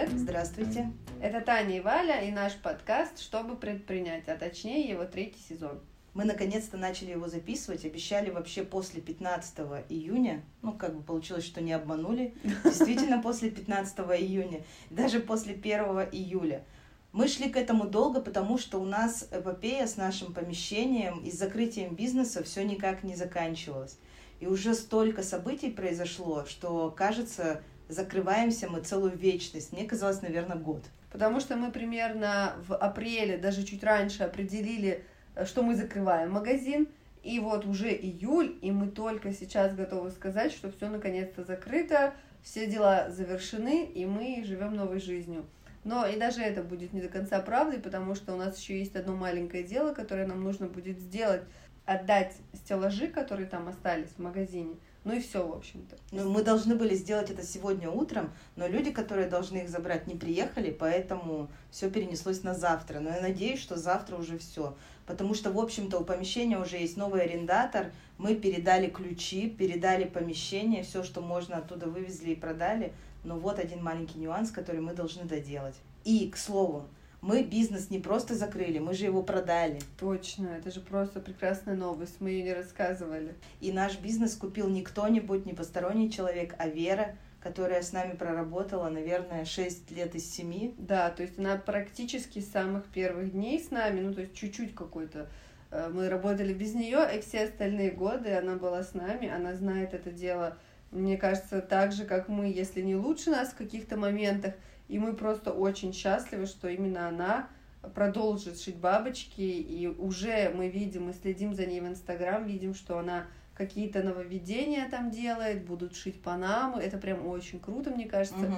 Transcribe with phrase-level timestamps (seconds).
[0.00, 0.18] привет!
[0.18, 0.92] Здравствуйте!
[1.20, 5.80] Это Таня и Валя и наш подкаст «Чтобы предпринять», а точнее его третий сезон.
[6.14, 9.58] Мы наконец-то начали его записывать, обещали вообще после 15
[9.88, 12.34] июня, ну как бы получилось, что не обманули,
[12.64, 15.70] действительно после 15 июня, даже после 1
[16.12, 16.64] июля.
[17.12, 21.38] Мы шли к этому долго, потому что у нас эпопея с нашим помещением и с
[21.38, 23.98] закрытием бизнеса все никак не заканчивалась.
[24.38, 29.72] И уже столько событий произошло, что, кажется, закрываемся мы целую вечность.
[29.72, 30.84] Мне казалось, наверное, год.
[31.10, 35.04] Потому что мы примерно в апреле, даже чуть раньше, определили,
[35.34, 36.88] э, что мы закрываем магазин.
[37.22, 42.66] И вот уже июль, и мы только сейчас готовы сказать, что все наконец-то закрыто, все
[42.66, 45.44] дела завершены, и мы живем новой жизнью.
[45.84, 48.96] Но и даже это будет не до конца правдой, потому что у нас еще есть
[48.96, 51.42] одно маленькое дело, которое нам нужно будет сделать,
[51.84, 55.96] отдать стеллажи, которые там остались в магазине, ну и все, в общем-то.
[56.12, 60.14] Ну, мы должны были сделать это сегодня утром, но люди, которые должны их забрать, не
[60.14, 63.00] приехали, поэтому все перенеслось на завтра.
[63.00, 64.76] Но я надеюсь, что завтра уже все.
[65.06, 67.92] Потому что, в общем-то, у помещения уже есть новый арендатор.
[68.18, 72.92] Мы передали ключи, передали помещение, все, что можно оттуда вывезли и продали.
[73.24, 75.76] Но вот один маленький нюанс, который мы должны доделать.
[76.04, 76.86] И, к слову,
[77.20, 79.80] мы бизнес не просто закрыли, мы же его продали.
[79.98, 83.34] Точно, это же просто прекрасная новость, мы ее не рассказывали.
[83.60, 88.88] И наш бизнес купил не кто-нибудь, не посторонний человек, а Вера, которая с нами проработала,
[88.88, 90.74] наверное, 6 лет из 7.
[90.78, 94.74] Да, то есть она практически с самых первых дней с нами, ну то есть чуть-чуть
[94.74, 95.28] какой-то
[95.70, 99.94] э, мы работали без нее, и все остальные годы она была с нами, она знает
[99.94, 100.56] это дело,
[100.90, 104.54] мне кажется, так же, как мы, если не лучше нас в каких-то моментах,
[104.90, 107.48] и мы просто очень счастливы, что именно она
[107.94, 112.98] продолжит шить бабочки, и уже мы видим, мы следим за ней в Инстаграм, видим, что
[112.98, 118.46] она какие-то нововведения там делает, будут шить панамы, это прям очень круто, мне кажется.
[118.46, 118.56] Угу.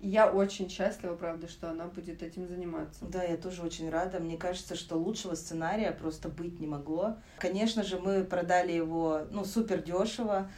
[0.00, 3.04] Я очень счастлива, правда, что она будет этим заниматься.
[3.04, 4.20] Да, я тоже очень рада.
[4.20, 7.16] Мне кажется, что лучшего сценария просто быть не могло.
[7.38, 10.48] Конечно же, мы продали его, ну, супер дешево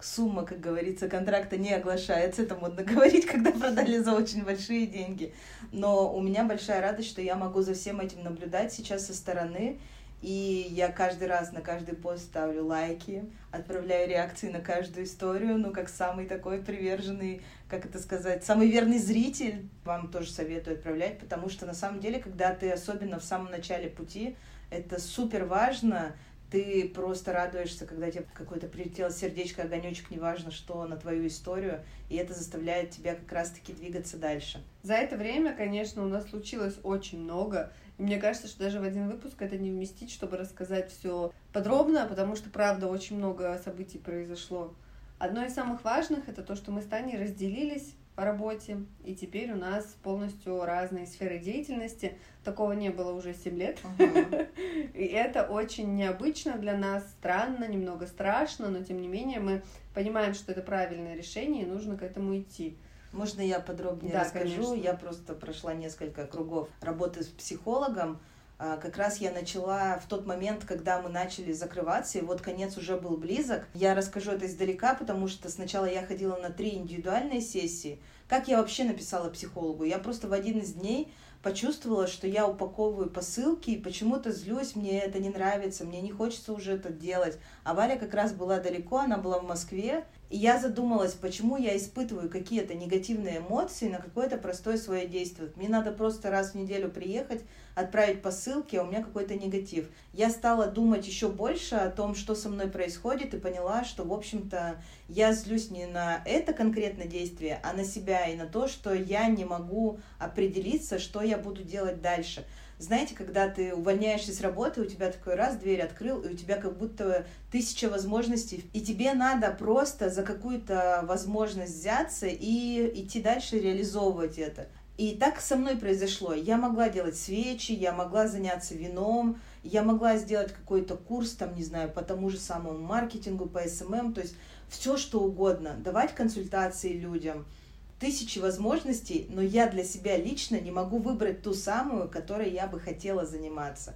[0.00, 5.32] сумма, как говорится, контракта не оглашается, это модно говорить, когда продали за очень большие деньги.
[5.72, 9.78] Но у меня большая радость, что я могу за всем этим наблюдать сейчас со стороны,
[10.22, 15.72] и я каждый раз на каждый пост ставлю лайки, отправляю реакции на каждую историю, ну,
[15.72, 19.68] как самый такой приверженный, как это сказать, самый верный зритель.
[19.84, 23.90] Вам тоже советую отправлять, потому что на самом деле, когда ты особенно в самом начале
[23.90, 24.36] пути,
[24.70, 26.16] это супер важно
[26.50, 32.16] ты просто радуешься, когда тебе какое-то прилетело сердечко, огонечек, неважно что, на твою историю, и
[32.16, 34.62] это заставляет тебя как раз-таки двигаться дальше.
[34.82, 38.84] За это время, конечно, у нас случилось очень много, и мне кажется, что даже в
[38.84, 43.98] один выпуск это не вместить, чтобы рассказать все подробно, потому что, правда, очень много событий
[43.98, 44.74] произошло.
[45.18, 49.52] Одно из самых важных это то, что мы с Таней разделились по работе, и теперь
[49.52, 52.16] у нас полностью разные сферы деятельности.
[52.44, 53.78] Такого не было уже 7 лет.
[53.98, 54.48] Uh-huh.
[54.94, 59.62] И это очень необычно для нас, странно, немного страшно, но тем не менее мы
[59.94, 62.78] понимаем, что это правильное решение, и нужно к этому идти.
[63.12, 64.62] Можно я подробнее да, расскажу?
[64.62, 64.74] Конечно.
[64.82, 68.18] Я просто прошла несколько кругов работы с психологом.
[68.58, 72.78] А, как раз я начала в тот момент, когда мы начали закрываться, и вот конец
[72.78, 73.66] уже был близок.
[73.74, 78.00] Я расскажу это издалека, потому что сначала я ходила на три индивидуальные сессии.
[78.28, 79.84] Как я вообще написала психологу?
[79.84, 81.12] Я просто в один из дней
[81.42, 86.52] почувствовала, что я упаковываю посылки, и почему-то злюсь, мне это не нравится, мне не хочется
[86.54, 87.38] уже это делать.
[87.62, 91.76] А Валя как раз была далеко, она была в Москве, и я задумалась, почему я
[91.76, 95.52] испытываю какие-то негативные эмоции на какое-то простое свое действие.
[95.54, 97.42] Мне надо просто раз в неделю приехать,
[97.76, 99.88] отправить посылки, а у меня какой-то негатив.
[100.12, 104.12] Я стала думать еще больше о том, что со мной происходит, и поняла, что, в
[104.12, 108.92] общем-то, я злюсь не на это конкретное действие, а на себя и на то, что
[108.94, 112.44] я не могу определиться, что я буду делать дальше
[112.78, 116.56] знаете, когда ты увольняешься с работы, у тебя такой раз дверь открыл, и у тебя
[116.56, 123.58] как будто тысяча возможностей, и тебе надо просто за какую-то возможность взяться и идти дальше
[123.58, 124.68] реализовывать это.
[124.98, 126.32] И так со мной произошло.
[126.32, 131.64] Я могла делать свечи, я могла заняться вином, я могла сделать какой-то курс, там, не
[131.64, 134.34] знаю, по тому же самому маркетингу, по СММ, то есть
[134.68, 137.46] все что угодно, давать консультации людям–
[137.98, 142.78] тысячи возможностей, но я для себя лично не могу выбрать ту самую, которой я бы
[142.78, 143.94] хотела заниматься.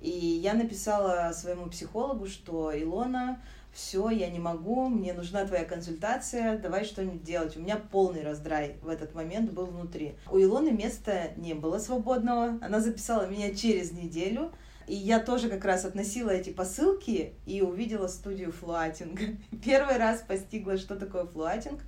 [0.00, 3.40] И я написала своему психологу, что Илона,
[3.72, 7.56] все, я не могу, мне нужна твоя консультация, давай что-нибудь делать.
[7.56, 10.14] У меня полный раздрай в этот момент был внутри.
[10.30, 14.52] У Илоны места не было свободного, она записала меня через неделю,
[14.86, 19.22] и я тоже как раз относила эти посылки и увидела студию флуатинга.
[19.64, 21.80] Первый раз постигла, что такое флуатинг.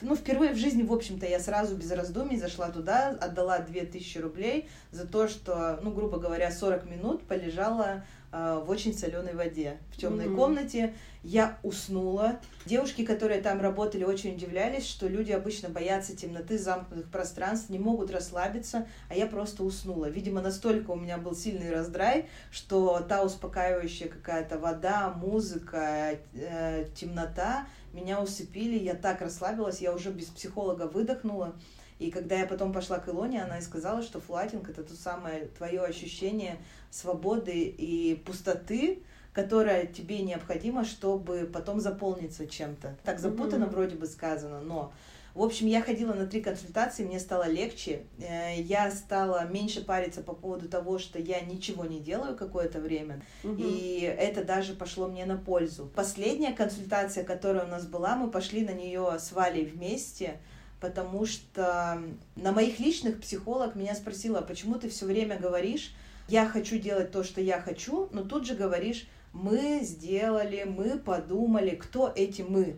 [0.00, 4.68] Ну, впервые в жизни, в общем-то, я сразу без раздумий зашла туда, отдала 2000 рублей
[4.90, 9.96] за то, что, ну, грубо говоря, 40 минут полежала э, в очень соленой воде в
[9.96, 10.36] темной mm-hmm.
[10.36, 10.94] комнате.
[11.24, 12.38] Я уснула.
[12.64, 18.10] Девушки, которые там работали, очень удивлялись, что люди обычно боятся темноты, замкнутых пространств, не могут
[18.10, 20.06] расслабиться, а я просто уснула.
[20.06, 27.66] Видимо, настолько у меня был сильный раздрай, что та успокаивающая какая-то вода, музыка, э, темнота
[28.00, 31.54] меня усыпили, я так расслабилась, я уже без психолога выдохнула.
[31.98, 35.46] И когда я потом пошла к Илоне, она и сказала, что флатинг— это то самое
[35.46, 36.58] твое ощущение
[36.90, 39.02] свободы и пустоты,
[39.32, 42.96] которая тебе необходима, чтобы потом заполниться чем-то.
[43.04, 43.70] Так запутанно mm-hmm.
[43.70, 44.92] вроде бы сказано, но
[45.38, 48.02] в общем, я ходила на три консультации, мне стало легче.
[48.18, 53.22] Э, я стала меньше париться по поводу того, что я ничего не делаю какое-то время.
[53.44, 53.54] Угу.
[53.56, 55.90] И это даже пошло мне на пользу.
[55.94, 60.38] Последняя консультация, которая у нас была, мы пошли на нее с Валей вместе
[60.80, 62.00] потому что
[62.36, 65.92] на моих личных психолог меня спросила, почему ты все время говоришь,
[66.28, 71.70] я хочу делать то, что я хочу, но тут же говоришь, мы сделали, мы подумали,
[71.70, 72.76] кто эти мы.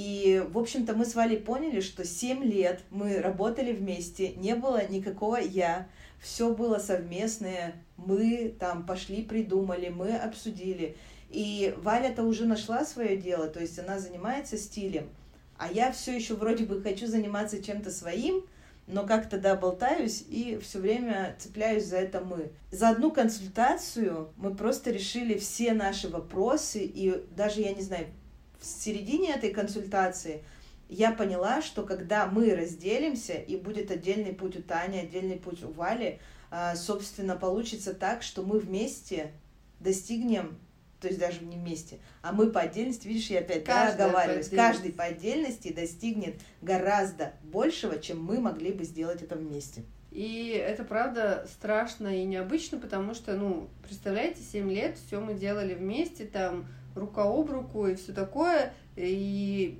[0.00, 4.86] И, в общем-то, мы с Валей поняли, что 7 лет мы работали вместе, не было
[4.86, 5.88] никакого «я»,
[6.20, 10.96] все было совместное, мы там пошли, придумали, мы обсудили.
[11.30, 15.08] И Валя-то уже нашла свое дело, то есть она занимается стилем,
[15.56, 18.44] а я все еще вроде бы хочу заниматься чем-то своим,
[18.86, 22.52] но как-то, да, болтаюсь и все время цепляюсь за это мы.
[22.70, 28.06] За одну консультацию мы просто решили все наши вопросы, и даже, я не знаю,
[28.60, 30.42] в середине этой консультации
[30.88, 35.70] я поняла, что когда мы разделимся, и будет отдельный путь у Тани, отдельный путь у
[35.70, 36.18] Вали,
[36.50, 39.32] а, собственно, получится так, что мы вместе
[39.80, 40.58] достигнем
[41.00, 44.92] то есть даже не вместе, а мы по отдельности, видишь, я опять да, оговариваюсь, каждый
[44.92, 49.84] по отдельности достигнет гораздо большего, чем мы могли бы сделать это вместе.
[50.10, 55.74] И это правда страшно и необычно, потому что, ну, представляете, 7 лет все мы делали
[55.74, 59.78] вместе, там, рука об руку и все такое, и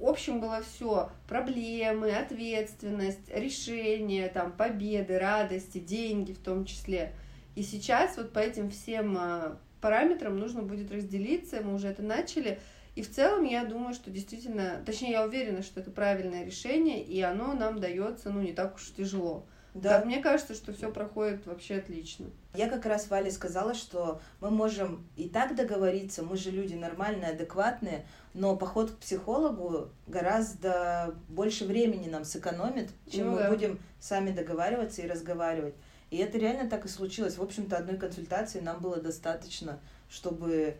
[0.00, 7.12] общем было все проблемы, ответственность, решения, там, победы, радости, деньги в том числе.
[7.54, 12.60] И сейчас вот по этим всем а, параметрам нужно будет разделиться, мы уже это начали.
[12.94, 17.20] И в целом я думаю, что действительно, точнее я уверена, что это правильное решение, и
[17.20, 19.46] оно нам дается, ну, не так уж тяжело.
[19.74, 19.96] Да.
[19.96, 22.26] Как мне кажется, что все проходит вообще отлично.
[22.54, 27.30] Я как раз Вале сказала, что мы можем и так договориться, мы же люди нормальные,
[27.30, 33.50] адекватные, но поход к психологу гораздо больше времени нам сэкономит, чем ну, мы да.
[33.50, 35.74] будем сами договариваться и разговаривать.
[36.10, 37.36] И это реально так и случилось.
[37.36, 39.78] В общем-то, одной консультации нам было достаточно,
[40.08, 40.78] чтобы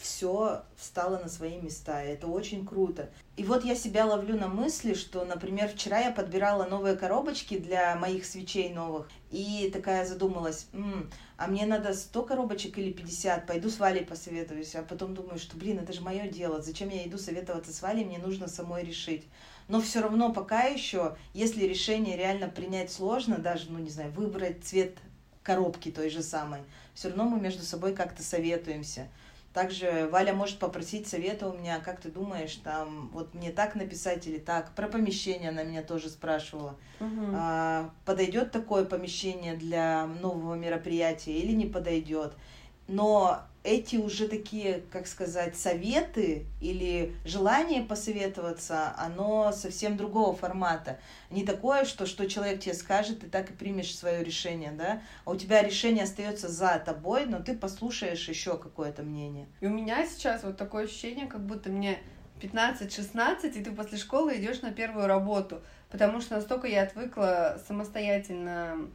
[0.00, 2.02] все встало на свои места.
[2.02, 3.10] И это очень круто.
[3.36, 7.94] И вот я себя ловлю на мысли, что, например, вчера я подбирала новые коробочки для
[7.96, 13.68] моих свечей новых, и такая задумалась, М, а мне надо 100 коробочек или 50, пойду
[13.68, 17.18] с Валей посоветуюсь, а потом думаю, что, блин, это же мое дело, зачем я иду
[17.18, 19.24] советоваться с Валей, мне нужно самой решить.
[19.68, 24.64] Но все равно пока еще, если решение реально принять сложно, даже, ну не знаю, выбрать
[24.64, 24.96] цвет
[25.42, 26.60] коробки той же самой,
[26.94, 29.08] все равно мы между собой как-то советуемся.
[29.52, 34.26] Также Валя может попросить совета у меня, как ты думаешь, там, вот мне так написать
[34.28, 34.72] или так.
[34.76, 36.76] Про помещение она меня тоже спрашивала.
[37.00, 37.32] Угу.
[37.34, 42.34] А, подойдет такое помещение для нового мероприятия или не подойдет.
[42.86, 50.98] Но эти уже такие, как сказать, советы или желание посоветоваться, оно совсем другого формата.
[51.30, 55.32] Не такое, что, что человек тебе скажет, ты так и примешь свое решение, да, а
[55.32, 59.46] у тебя решение остается за тобой, но ты послушаешь еще какое-то мнение.
[59.60, 61.98] И у меня сейчас вот такое ощущение, как будто мне
[62.40, 68.88] 15-16, и ты после школы идешь на первую работу, потому что настолько я отвыкла самостоятельно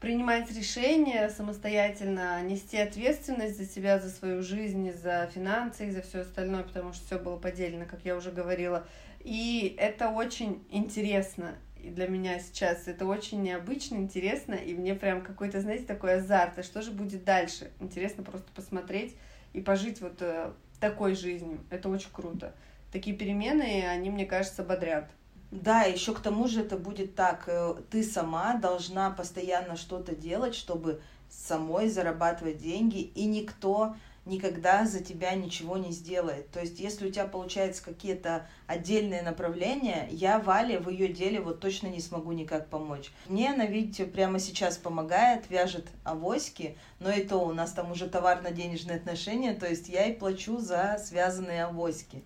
[0.00, 6.20] принимать решения самостоятельно, нести ответственность за себя, за свою жизнь, за финансы и за все
[6.20, 8.86] остальное, потому что все было поделено, как я уже говорила.
[9.20, 12.88] И это очень интересно для меня сейчас.
[12.88, 16.58] Это очень необычно, интересно, и мне прям какой-то, знаете, такой азарт.
[16.58, 17.70] А что же будет дальше?
[17.78, 19.14] Интересно просто посмотреть
[19.52, 21.60] и пожить вот э, такой жизнью.
[21.68, 22.54] Это очень круто.
[22.90, 25.10] Такие перемены, они, мне кажется, бодрят.
[25.50, 30.54] Да, еще к тому же это будет так, э, ты сама должна постоянно что-то делать,
[30.54, 33.94] чтобы самой зарабатывать деньги, и никто
[34.26, 36.50] никогда за тебя ничего не сделает.
[36.50, 41.60] То есть, если у тебя получается какие-то отдельные направления, я Вале в ее деле вот
[41.60, 43.10] точно не смогу никак помочь.
[43.28, 48.08] Мне она, видите, прямо сейчас помогает, вяжет авоськи, но и то у нас там уже
[48.08, 52.22] товарно-денежные отношения, то есть я и плачу за связанные авоськи.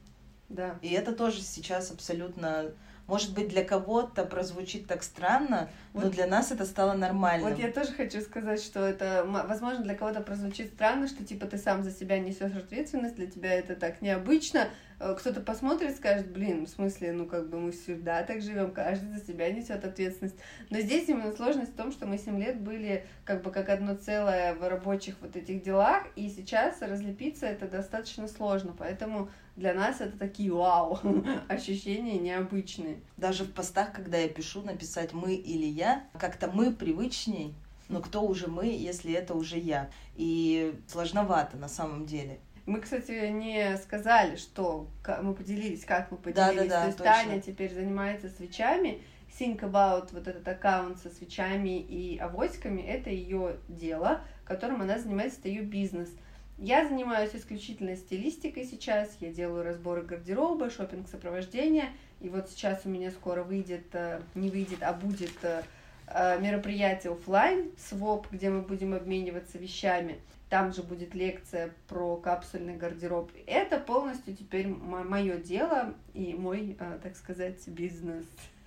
[0.48, 0.78] Да.
[0.82, 2.72] И это тоже сейчас абсолютно
[3.06, 7.48] может быть, для кого-то прозвучит так странно, вот, но для нас это стало нормально.
[7.48, 11.58] Вот я тоже хочу сказать, что это, возможно, для кого-то прозвучит странно, что типа ты
[11.58, 14.68] сам за себя несешь ответственность, для тебя это так необычно.
[15.00, 19.10] Э, кто-то посмотрит, скажет, блин, в смысле, ну как бы мы всегда так живем, каждый
[19.10, 20.36] за себя несет ответственность.
[20.70, 23.94] Но здесь именно сложность в том, что мы 7 лет были как бы как одно
[23.94, 30.00] целое в рабочих вот этих делах, и сейчас разлепиться это достаточно сложно, поэтому для нас
[30.00, 30.98] это такие вау,
[31.48, 33.00] ощущения необычные.
[33.16, 37.54] Даже в постах, когда я пишу написать мы или я, как-то мы привычней,
[37.88, 39.90] но кто уже мы, если это уже я?
[40.16, 42.38] И сложновато на самом деле.
[42.66, 44.88] Мы, кстати, не сказали, что
[45.22, 46.56] мы поделились, как мы поделились.
[46.56, 47.12] Да, да, да, То есть точно.
[47.12, 49.02] Таня теперь занимается свечами.
[49.38, 55.40] Think About, вот этот аккаунт со свечами и авоськами, это ее дело, которым она занимается,
[55.40, 56.08] это ее бизнес.
[56.56, 61.88] Я занимаюсь исключительно стилистикой сейчас, я делаю разборы гардероба, шопинг сопровождения,
[62.20, 65.62] и вот сейчас у меня скоро выйдет, э, не выйдет, а будет э,
[66.06, 70.20] э, мероприятие офлайн, своп, где мы будем обмениваться вещами.
[70.54, 73.32] Там же будет лекция про капсульный гардероб.
[73.44, 78.24] Это полностью теперь мое дело и мой, так сказать, бизнес.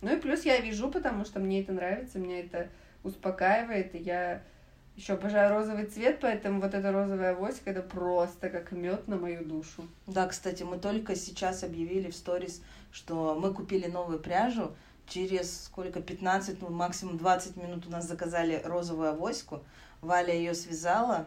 [0.00, 2.68] Ну и плюс я вижу, потому что мне это нравится, мне это
[3.04, 4.42] успокаивает, и я
[4.96, 9.44] еще обожаю розовый цвет, поэтому вот эта розовая авоська это просто как мед на мою
[9.44, 9.86] душу.
[10.06, 14.74] Да, кстати, мы только сейчас объявили в сторис, что мы купили новую пряжу.
[15.06, 19.62] Через сколько, 15, ну максимум 20 минут у нас заказали розовую авоську.
[20.02, 21.26] Валя ее связала,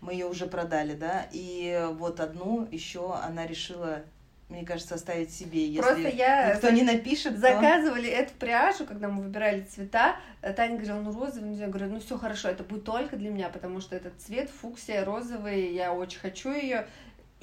[0.00, 4.04] мы ее уже продали, да, и вот одну еще она решила
[4.48, 5.66] мне кажется, оставить себе.
[5.66, 8.16] Если Просто я никто не напишет, заказывали то...
[8.16, 10.16] эту пряжу, когда мы выбирали цвета.
[10.42, 13.48] Э, Таня говорила, ну розовый, я говорю, ну все хорошо, это будет только для меня,
[13.48, 16.86] потому что этот цвет фуксия розовый, я очень хочу ее.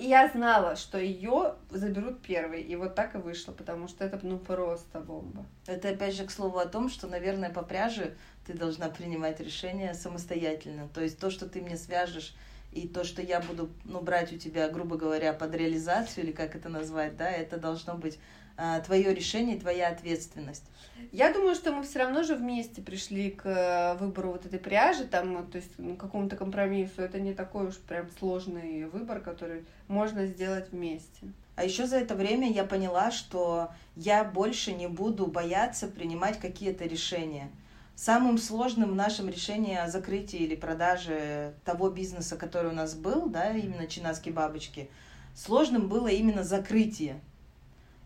[0.02, 2.64] И я знала, что ее заберут первой.
[2.64, 5.46] И вот так и вышло, потому что это ну просто бомба.
[5.68, 8.16] Это опять же к слову о том, что, наверное, по пряже
[8.48, 10.90] ты должна принимать решение самостоятельно.
[10.92, 12.34] То есть то, что ты мне свяжешь
[12.72, 16.56] и то, что я буду, ну, брать у тебя, грубо говоря, под реализацию, или как
[16.56, 18.18] это назвать, да, это должно быть
[18.86, 20.64] твое решение, твоя ответственность.
[21.12, 25.06] Я думаю, что мы все равно же вместе пришли к э, выбору вот этой пряжи,
[25.06, 27.02] там, то есть ну, какому-то компромиссу.
[27.02, 31.34] Это не такой уж прям сложный выбор, который можно сделать вместе.
[31.56, 36.86] А еще за это время я поняла, что я больше не буду бояться принимать какие-то
[36.86, 37.52] решения.
[37.96, 43.28] Самым сложным в нашем решении о закрытии или продаже того бизнеса, который у нас был,
[43.28, 44.90] да, именно чинаски бабочки,
[45.36, 47.20] сложным было именно закрытие.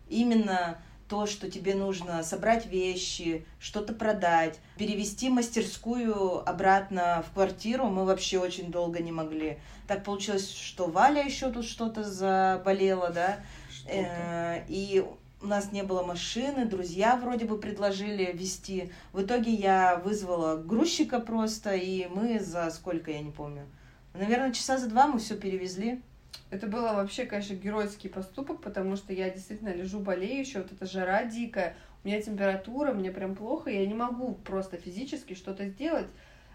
[0.08, 8.04] Именно то, что тебе нужно собрать вещи, что-то продать, перевести мастерскую обратно в квартиру, мы
[8.04, 9.58] вообще очень долго не могли.
[9.86, 13.38] Так получилось, что Валя еще тут что-то заболела, да,
[13.86, 15.04] э, и
[15.42, 18.90] у нас не было машины, друзья вроде бы предложили вести.
[19.12, 23.66] В итоге я вызвала грузчика просто, и мы за сколько, я не помню.
[24.14, 26.02] Наверное, часа за два мы все перевезли.
[26.50, 30.86] Это было вообще, конечно, геройский поступок, потому что я действительно лежу, болею еще, вот эта
[30.86, 36.06] жара дикая, у меня температура, мне прям плохо, я не могу просто физически что-то сделать.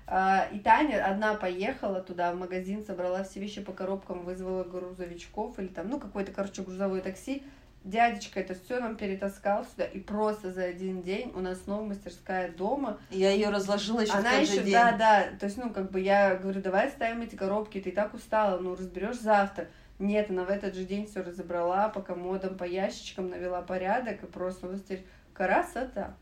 [0.08, 5.58] А, и Таня одна поехала туда в магазин, собрала все вещи по коробкам, вызвала грузовичков
[5.60, 7.44] или там, ну, какое-то, короче, грузовое такси,
[7.84, 12.52] дядечка это все нам перетаскал сюда, и просто за один день у нас снова мастерская
[12.52, 13.00] дома.
[13.10, 14.74] Я ее разложила еще Она в тот еще, же день.
[14.74, 17.92] да, да, то есть, ну, как бы я говорю, давай ставим эти коробки, ты и
[17.92, 19.68] так устала, ну, разберешь завтра.
[20.00, 24.26] Нет, она в этот же день все разобрала, по комодам, по ящичкам навела порядок, и
[24.26, 26.16] просто у нас теперь красота.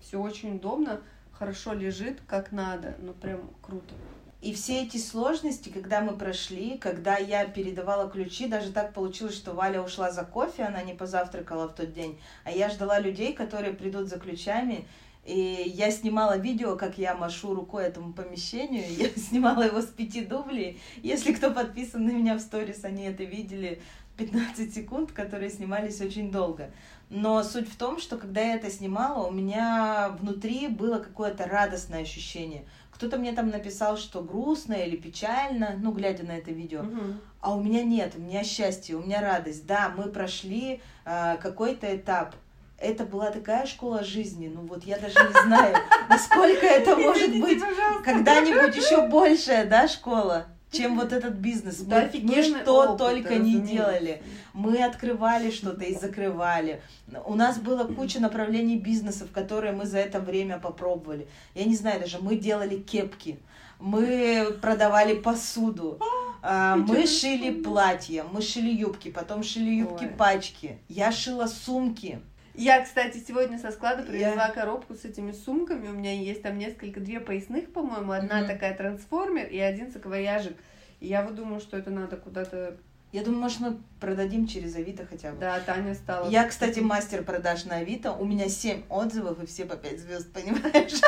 [0.00, 1.00] Все очень удобно,
[1.32, 3.94] хорошо лежит, как надо, ну, прям круто.
[4.42, 9.52] И все эти сложности, когда мы прошли, когда я передавала ключи, даже так получилось, что
[9.52, 13.72] Валя ушла за кофе, она не позавтракала в тот день, а я ждала людей, которые
[13.72, 14.84] придут за ключами,
[15.24, 18.84] и я снимала видео, как я машу рукой этому помещению.
[18.98, 20.80] Я снимала его с пяти дублей.
[21.04, 23.80] Если кто подписан на меня в сторис, они это видели
[24.16, 26.72] 15 секунд, которые снимались очень долго.
[27.08, 32.02] Но суть в том, что когда я это снимала, у меня внутри было какое-то радостное
[32.02, 32.64] ощущение–
[33.02, 36.82] кто-то мне там написал, что грустно или печально, ну, глядя на это видео.
[36.82, 37.00] Угу.
[37.40, 39.66] А у меня нет, у меня счастье, у меня радость.
[39.66, 42.36] Да, мы прошли э, какой-то этап.
[42.78, 44.46] Это была такая школа жизни.
[44.46, 45.76] Ну вот я даже не знаю,
[46.08, 47.60] насколько это может быть
[48.04, 51.80] когда-нибудь еще большая, да, школа чем вот этот бизнес.
[51.80, 54.22] Да, мы, мы что опыт, только не делали.
[54.52, 56.82] Мы открывали что-то и закрывали.
[57.24, 61.26] У нас было куча направлений бизнесов, которые мы за это время попробовали.
[61.54, 63.38] Я не знаю, даже мы делали кепки,
[63.78, 65.98] мы продавали посуду,
[66.42, 70.78] А, мы шили платья, мы шили юбки, потом шили юбки пачки.
[70.88, 72.20] Я шила сумки.
[72.54, 74.52] Я, кстати, сегодня со склада привезла я...
[74.52, 75.88] коробку с этими сумками.
[75.88, 78.12] У меня есть там несколько, две поясных, по-моему.
[78.12, 78.46] Одна mm-hmm.
[78.48, 80.56] такая трансформер и один саквояжик.
[81.00, 82.76] И я вот думаю, что это надо куда-то
[83.12, 85.38] я думаю, может, мы продадим через Авито хотя бы.
[85.38, 86.30] Да, Таня стала.
[86.30, 88.12] Я, кстати, мастер продаж на Авито.
[88.12, 90.92] У меня 7 отзывов, и все по 5 звезд, понимаешь?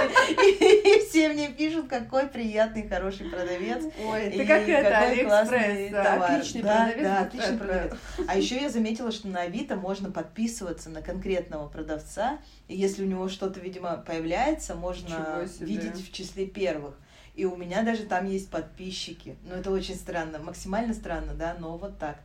[0.45, 3.85] И все мне пишут, какой приятный, хороший продавец.
[4.05, 6.23] Ой, ты как это, Алиэкспресс.
[6.23, 7.03] Отличный продавец.
[7.03, 7.93] Да, отличный продавец.
[8.29, 12.39] А еще я заметила, что на Авито можно подписываться на конкретного продавца.
[12.69, 16.95] И если у него что-то, видимо, появляется, можно видеть в числе первых.
[17.35, 19.37] И у меня даже там есть подписчики.
[19.45, 22.21] Ну, это очень странно, максимально странно, да, но вот так.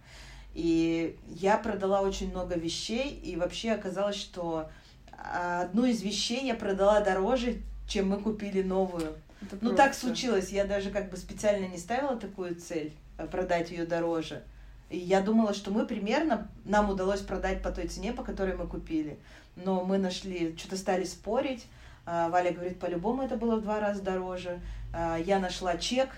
[0.54, 4.70] И я продала очень много вещей, и вообще оказалось, что
[5.18, 9.16] одну из вещей я продала дороже, чем мы купили новую.
[9.42, 9.78] Это ну, просто.
[9.78, 10.50] так случилось.
[10.50, 14.44] Я даже как бы специально не ставила такую цель э, продать ее дороже.
[14.90, 18.68] И я думала, что мы примерно, нам удалось продать по той цене, по которой мы
[18.68, 19.18] купили.
[19.56, 21.68] Но мы нашли, что-то стали спорить.
[22.06, 24.60] А, Валя говорит, по-любому это было в два раза дороже.
[24.94, 26.10] А, я нашла чек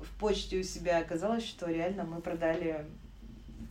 [0.00, 2.86] в почте у себя, оказалось, что реально мы продали,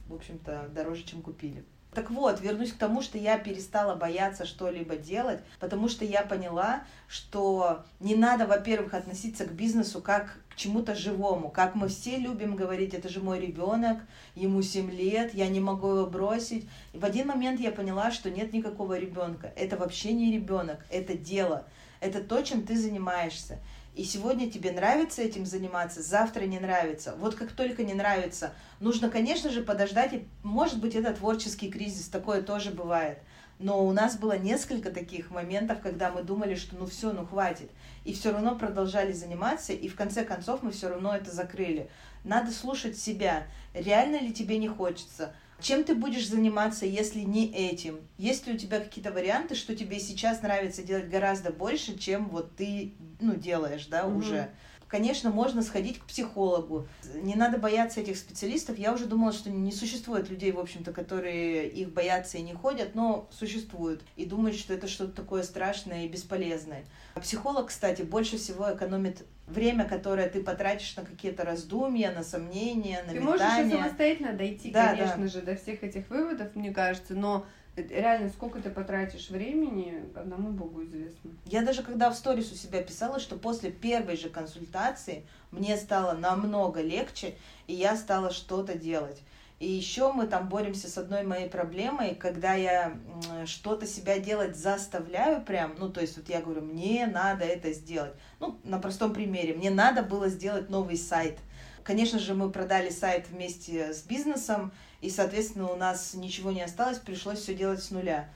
[0.07, 1.63] в общем-то, дороже, чем купили.
[1.95, 6.83] Так вот, вернусь к тому, что я перестала бояться что-либо делать, потому что я поняла,
[7.07, 11.49] что не надо, во-первых, относиться к бизнесу как к чему-то живому.
[11.49, 13.99] Как мы все любим говорить, это же мой ребенок,
[14.35, 16.67] ему 7 лет, я не могу его бросить.
[16.91, 19.53] И в один момент я поняла, что нет никакого ребенка.
[19.55, 21.65] Это вообще не ребенок, это дело.
[22.01, 23.59] Это то, чем ты занимаешься.
[23.95, 27.15] И сегодня тебе нравится этим заниматься, завтра не нравится.
[27.17, 30.13] Вот как только не нравится, нужно, конечно же, подождать.
[30.13, 33.19] И, может быть, это творческий кризис, такое тоже бывает.
[33.57, 37.71] Но у нас было несколько таких моментов, когда мы думали, что ну все, ну хватит.
[38.03, 41.89] И все равно продолжали заниматься, и в конце концов мы все равно это закрыли.
[42.25, 43.47] Надо слушать себя.
[43.73, 45.33] Реально ли тебе не хочется?
[45.59, 47.99] Чем ты будешь заниматься, если не этим?
[48.17, 52.55] Есть ли у тебя какие-то варианты, что тебе сейчас нравится делать гораздо больше, чем вот
[52.55, 54.19] ты ну, делаешь, да, угу.
[54.19, 54.49] уже?
[54.95, 56.87] Конечно, можно сходить к психологу.
[57.15, 58.77] Не надо бояться этих специалистов.
[58.77, 62.95] Я уже думала, что не существует людей, в общем-то, которые их боятся и не ходят,
[62.95, 64.01] но существуют.
[64.15, 66.85] И думают, что это что-то такое страшное и бесполезное.
[67.15, 73.11] Психолог, кстати, больше всего экономит время, которое ты потратишь на какие-то раздумья, на сомнения, на
[73.11, 73.37] ты метания.
[73.37, 75.27] Ты можешь и самостоятельно дойти, да, конечно да.
[75.27, 80.83] же, до всех этих выводов, мне кажется, но реально сколько ты потратишь времени, одному Богу
[80.83, 81.31] известно.
[81.45, 86.13] Я даже когда в сторис у себя писала, что после первой же консультации мне стало
[86.13, 87.35] намного легче,
[87.67, 89.21] и я стала что-то делать.
[89.59, 92.97] И еще мы там боремся с одной моей проблемой, когда я
[93.45, 98.11] что-то себя делать заставляю прям, ну, то есть вот я говорю, мне надо это сделать.
[98.41, 101.37] Ну, на простом примере, мне надо было сделать новый сайт.
[101.83, 104.73] Конечно же, мы продали сайт вместе с бизнесом,
[105.05, 108.27] и, соответственно, у нас ничего не осталось, пришлось все делать с нуля.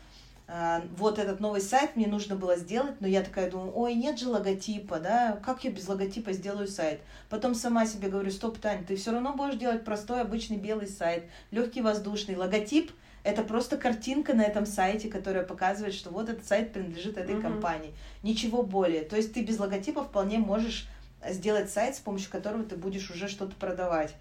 [0.47, 4.19] А, вот этот новый сайт мне нужно было сделать, но я такая думаю, ой, нет
[4.19, 7.01] же логотипа, да, как я без логотипа сделаю сайт?
[7.29, 11.25] Потом сама себе говорю, стоп, Тань, ты все равно будешь делать простой обычный белый сайт,
[11.51, 12.35] легкий воздушный.
[12.35, 12.91] Логотип–
[13.23, 17.41] это просто картинка на этом сайте, которая показывает, что вот этот сайт принадлежит этой mm-hmm.
[17.41, 17.93] компании.
[18.23, 19.03] Ничего более.
[19.03, 20.87] То есть ты без логотипа вполне можешь
[21.27, 24.15] сделать сайт, с помощью которого ты будешь уже что-то продавать.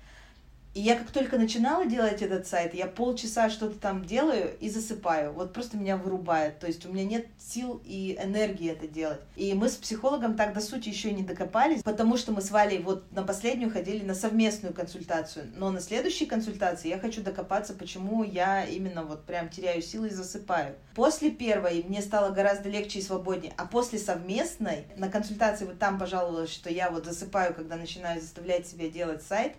[0.74, 5.32] И я как только начинала делать этот сайт, я полчаса что-то там делаю и засыпаю.
[5.32, 6.58] Вот просто меня вырубает.
[6.60, 9.20] То есть у меня нет сил и энергии это делать.
[9.34, 12.78] И мы с психологом так до сути еще не докопались, потому что мы с Валей
[12.78, 15.46] вот на последнюю ходили на совместную консультацию.
[15.56, 20.10] Но на следующей консультации я хочу докопаться, почему я именно вот прям теряю силы и
[20.10, 20.74] засыпаю.
[20.94, 25.98] После первой мне стало гораздо легче и свободнее, а после совместной на консультации вот там
[25.98, 29.54] пожаловалась, что я вот засыпаю, когда начинаю заставлять себя делать сайт,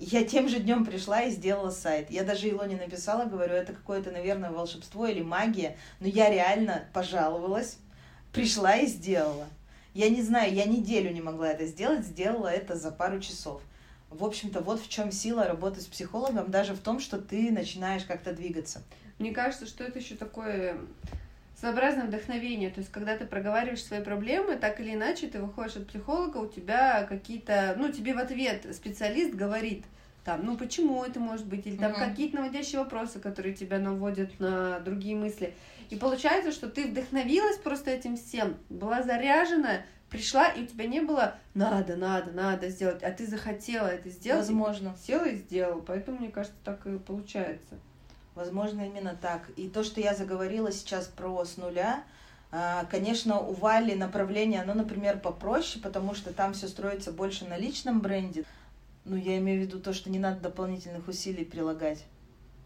[0.00, 2.10] я тем же днем пришла и сделала сайт.
[2.10, 7.76] Я даже Илоне написала, говорю, это какое-то, наверное, волшебство или магия, но я реально пожаловалась,
[8.32, 9.46] пришла и сделала.
[9.92, 13.60] Я не знаю, я неделю не могла это сделать, сделала это за пару часов.
[14.08, 18.04] В общем-то, вот в чем сила работы с психологом, даже в том, что ты начинаешь
[18.04, 18.82] как-то двигаться.
[19.18, 20.78] Мне кажется, что это еще такое
[21.60, 22.70] своеобразное вдохновение.
[22.70, 26.48] То есть, когда ты проговариваешь свои проблемы, так или иначе, ты выходишь от психолога, у
[26.48, 29.84] тебя какие-то, ну, тебе в ответ специалист говорит,
[30.24, 32.08] там, ну, почему это может быть, или там mm-hmm.
[32.08, 35.54] какие-то наводящие вопросы, которые тебя наводят на другие мысли.
[35.90, 41.00] И получается, что ты вдохновилась просто этим всем, была заряжена, пришла, и у тебя не
[41.00, 44.46] было надо, надо, надо сделать, а ты захотела это сделать.
[44.46, 44.94] Возможно.
[45.06, 45.80] Села и сделала.
[45.80, 47.78] Поэтому, мне кажется, так и получается.
[48.34, 49.50] Возможно, именно так.
[49.56, 52.04] И то, что я заговорила сейчас про с нуля,
[52.52, 57.56] а, Конечно, у Вали направление, оно, например, попроще, потому что там все строится больше на
[57.56, 58.44] личном бренде.
[59.04, 62.04] Ну, я имею в виду то, что не надо дополнительных усилий прилагать.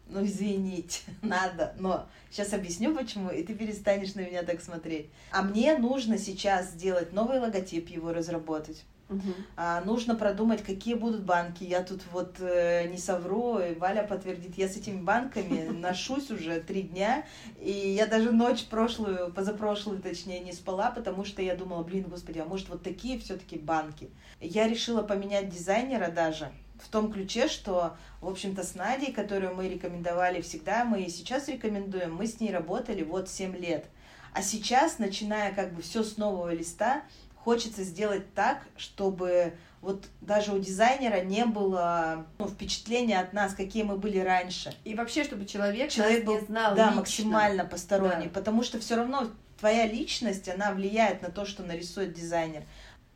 [0.08, 5.08] Ну, извините, надо, но сейчас объясню почему, и ты перестанешь на меня так смотреть.
[5.30, 8.84] А мне нужно сейчас сделать новый логотип, его разработать.
[9.10, 9.20] Угу.
[9.56, 11.62] А, нужно продумать, какие будут банки.
[11.62, 16.60] Я тут вот э, не совру, и Валя подтвердит, я с этими банками ношусь уже
[16.60, 17.24] три дня,
[17.60, 22.38] и я даже ночь прошлую, позапрошлую точнее, не спала, потому что я думала, блин, господи,
[22.38, 24.08] а может вот такие все-таки банки.
[24.40, 29.68] Я решила поменять дизайнера даже, в том ключе, что, в общем-то, с Надей, которую мы
[29.68, 33.86] рекомендовали всегда, мы и сейчас рекомендуем, мы с ней работали вот 7 лет.
[34.32, 37.04] А сейчас, начиная как бы все с нового листа,
[37.44, 43.82] хочется сделать так, чтобы вот даже у дизайнера не было ну, впечатления от нас, какие
[43.82, 44.74] мы были раньше.
[44.84, 46.96] И вообще, чтобы человек, человек был, не знал да, лично.
[46.96, 48.30] максимально посторонний, да.
[48.32, 49.30] потому что все равно
[49.60, 52.62] твоя личность, она влияет на то, что нарисует дизайнер.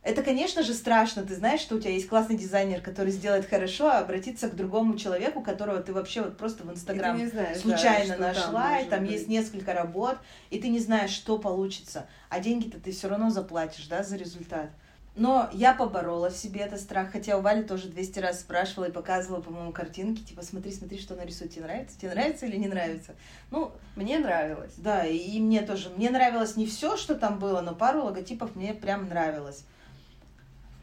[0.01, 1.23] Это, конечно же, страшно.
[1.23, 4.97] Ты знаешь, что у тебя есть классный дизайнер, который сделает хорошо, а обратиться к другому
[4.97, 7.19] человеку, которого ты вообще вот просто в Инстаграм
[7.55, 9.11] случайно да, нашла, там и там быть.
[9.11, 10.17] есть несколько работ,
[10.49, 12.07] и ты не знаешь, что получится.
[12.29, 14.69] А деньги-то ты все равно заплатишь, да, за результат.
[15.15, 18.91] Но я поборола в себе этот страх, хотя у Вали тоже 200 раз спрашивала и
[18.91, 21.99] показывала, по-моему, картинки, типа, смотри, смотри, что нарисует, тебе нравится?
[21.99, 23.15] Тебе нравится или не нравится?
[23.51, 24.71] Ну, мне нравилось.
[24.77, 25.89] Да, и, и мне тоже.
[25.89, 29.65] Мне нравилось не все, что там было, но пару логотипов мне прям нравилось.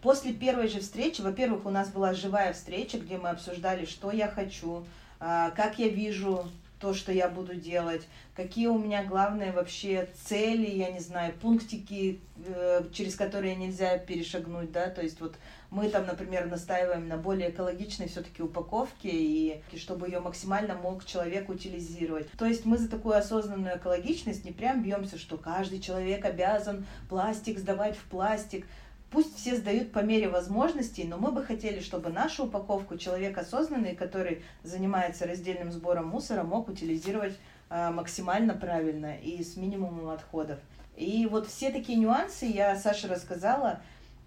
[0.02, 4.28] После первой же встречи, во-первых, у нас была живая встреча, где мы обсуждали, что я
[4.28, 4.84] хочу,
[5.18, 6.46] а, как я вижу
[6.80, 8.02] то, что я буду делать,
[8.34, 14.72] какие у меня главные вообще цели, я не знаю, пунктики, э, через которые нельзя перешагнуть,
[14.72, 15.36] да, то есть вот
[15.70, 21.48] мы там, например, настаиваем на более экологичной все-таки упаковке, и чтобы ее максимально мог человек
[21.48, 22.30] утилизировать.
[22.32, 27.58] То есть мы за такую осознанную экологичность не прям бьемся, что каждый человек обязан пластик
[27.58, 28.66] сдавать в пластик.
[29.10, 33.94] Пусть все сдают по мере возможностей, но мы бы хотели, чтобы нашу упаковку человек осознанный,
[33.94, 37.36] который занимается раздельным сбором мусора, мог утилизировать
[37.70, 40.58] э, максимально правильно и с минимумом отходов.
[40.96, 43.80] И вот все такие нюансы я Саше рассказала,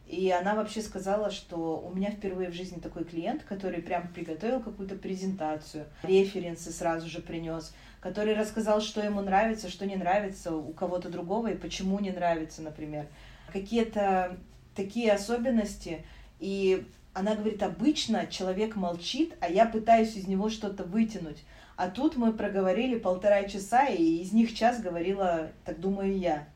[0.07, 4.61] и она вообще сказала, что у меня впервые в жизни такой клиент, который прям приготовил
[4.61, 10.71] какую-то презентацию, референсы сразу же принес, который рассказал, что ему нравится, что не нравится у
[10.73, 13.07] кого-то другого и почему не нравится, например.
[13.51, 14.37] Какие-то
[14.79, 16.05] такие особенности.
[16.39, 21.43] И она говорит, обычно человек молчит, а я пытаюсь из него что-то вытянуть.
[21.75, 26.47] А тут мы проговорили полтора часа, и из них час говорила, так думаю, я.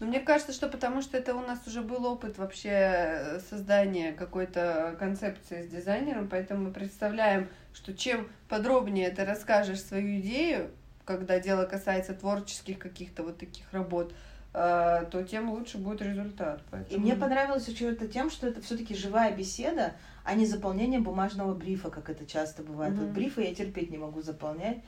[0.00, 4.96] Ну, мне кажется, что потому что это у нас уже был опыт вообще создания какой-то
[4.98, 10.70] концепции с дизайнером, поэтому мы представляем, что чем подробнее ты расскажешь свою идею,
[11.04, 14.14] когда дело касается творческих каких-то вот таких работ, Э,
[14.52, 16.62] то тем лучше будет результат.
[16.70, 16.96] Поэтому...
[16.96, 21.54] И мне понравилось еще это тем, что это все-таки живая беседа, а не заполнение бумажного
[21.54, 22.94] брифа, как это часто бывает.
[22.94, 23.06] Mm-hmm.
[23.06, 24.78] Вот брифы я терпеть не могу заполнять.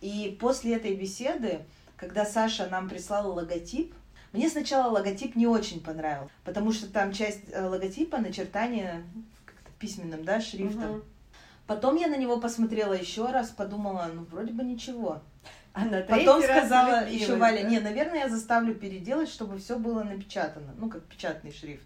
[0.00, 1.60] И после этой беседы,
[1.96, 3.94] когда Саша нам прислала логотип,
[4.32, 9.04] мне сначала логотип не очень понравился, потому что там часть э, логотипа начертание
[9.44, 10.96] как-то письменным, да, шрифтом.
[10.96, 11.04] Mm-hmm.
[11.68, 15.22] Потом я на него посмотрела еще раз, подумала, ну вроде бы ничего.
[15.74, 17.68] А на Потом сказала еще Валя, да?
[17.68, 21.82] не, наверное, я заставлю переделать, чтобы все было напечатано, ну, как печатный шрифт.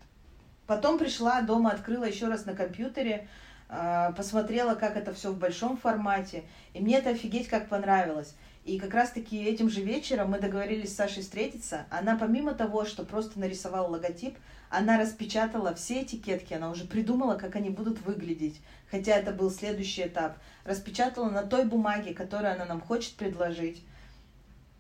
[0.67, 3.27] Потом пришла дома, открыла еще раз на компьютере,
[3.71, 8.35] а, посмотрела, как это все в большом формате, и мне это офигеть как понравилось.
[8.67, 11.87] И как раз-таки этим же вечером мы договорились с Сашей встретиться.
[11.89, 14.37] Она помимо того, что просто нарисовала логотип,
[14.69, 20.07] она распечатала все этикетки, она уже придумала, как они будут выглядеть, хотя это был следующий
[20.07, 20.39] этап.
[20.65, 23.85] Распечатала на той бумаге, которую она нам хочет предложить.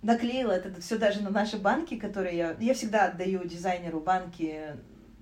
[0.03, 2.57] Наклеила это все даже на наши банки, которые я...
[2.61, 4.77] Я всегда отдаю дизайнеру банки,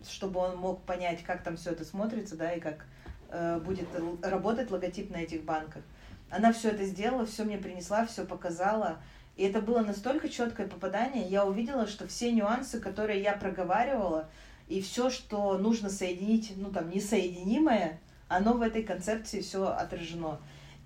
[0.07, 2.85] чтобы он мог понять, как там все это смотрится, да, и как
[3.31, 3.89] э, будет
[4.23, 5.83] работать логотип на этих банках.
[6.31, 8.99] Она все это сделала, все мне принесла, все показала.
[9.37, 14.29] И это было настолько четкое попадание, я увидела, что все нюансы, которые я проговаривала,
[14.67, 20.39] и все, что нужно соединить, ну там несоединимое, оно в этой концепции все отражено.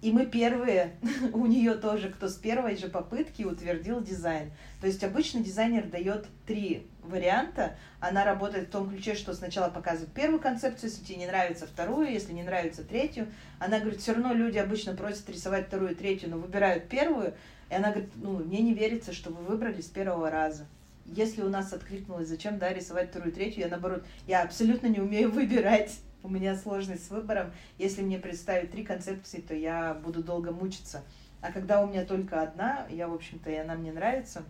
[0.03, 0.97] И мы первые,
[1.33, 4.51] у нее тоже, кто с первой же попытки утвердил дизайн.
[4.81, 7.77] То есть обычно дизайнер дает три варианта.
[7.99, 12.11] Она работает в том ключе, что сначала показывает первую концепцию, если тебе не нравится вторую,
[12.11, 13.27] если не нравится третью.
[13.59, 17.35] Она говорит, все равно люди обычно просят рисовать вторую третью, но выбирают первую.
[17.69, 20.67] И она говорит, ну, мне не верится, что вы выбрали с первого раза.
[21.05, 25.31] Если у нас откликнулось, зачем, да, рисовать вторую третью, я наоборот, я абсолютно не умею
[25.33, 27.53] выбирать у меня сложность с выбором.
[27.79, 31.03] Если мне представить три концепции, то я буду долго мучиться.
[31.41, 34.43] А когда у меня только одна, я, в общем-то, и она мне нравится,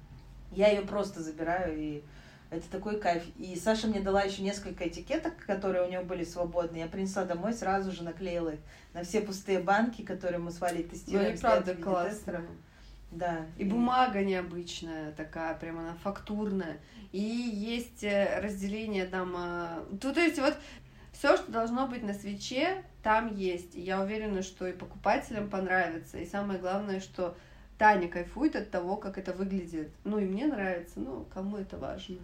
[0.50, 2.02] я ее просто забираю и
[2.50, 3.22] Это такой кайф.
[3.38, 6.78] И Саша мне дала еще несколько этикеток, которые у нее были свободны.
[6.78, 8.60] Я принесла домой, сразу же наклеила их
[8.92, 10.88] на все пустые банки, которые мы с Валей.
[11.06, 12.42] Ну, и правда классно.
[13.12, 13.46] Да.
[13.56, 16.78] И, и бумага необычная такая, прям она фактурная.
[17.12, 19.32] И есть э, разделение там...
[19.90, 20.56] Ну, то есть вот
[21.20, 23.74] все, что должно быть на свече, там есть.
[23.74, 26.16] И я уверена, что и покупателям понравится.
[26.16, 27.36] И самое главное, что
[27.76, 29.90] Таня кайфует от того, как это выглядит.
[30.04, 32.16] Ну и мне нравится, ну кому это важно.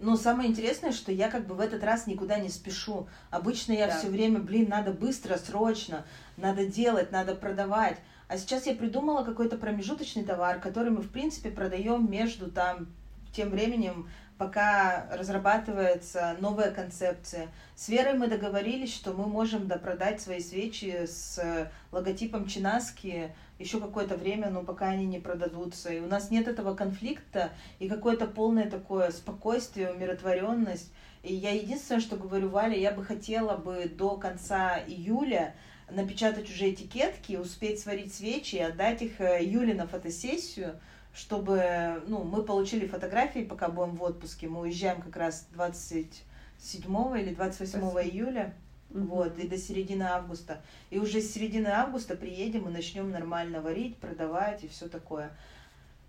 [0.00, 3.06] Но самое интересное, что я как бы в этот раз никуда не спешу.
[3.30, 3.96] Обычно я да.
[3.96, 6.04] все время, блин, надо быстро, срочно,
[6.36, 7.98] надо делать, надо продавать.
[8.26, 12.88] А сейчас я придумала какой-то промежуточный товар, который мы, в принципе, продаем между там
[13.32, 17.48] тем временем, пока разрабатывается новая концепция.
[17.74, 24.16] С Верой мы договорились, что мы можем допродать свои свечи с логотипом Чинаски еще какое-то
[24.16, 25.92] время, но пока они не продадутся.
[25.92, 30.92] И у нас нет этого конфликта и какое-то полное такое спокойствие, умиротворенность.
[31.22, 35.54] И я единственное, что говорю, Валя, я бы хотела бы до конца июля
[35.90, 40.80] напечатать уже этикетки, успеть сварить свечи и отдать их э, Юле на фотосессию,
[41.16, 44.48] чтобы ну, мы получили фотографии, пока будем в отпуске.
[44.48, 48.02] Мы уезжаем как раз 27 или 28 Спасибо.
[48.04, 48.54] июля.
[48.90, 50.60] Вот, и до середины августа.
[50.90, 55.30] И уже с середины августа приедем и начнем нормально варить, продавать и все такое.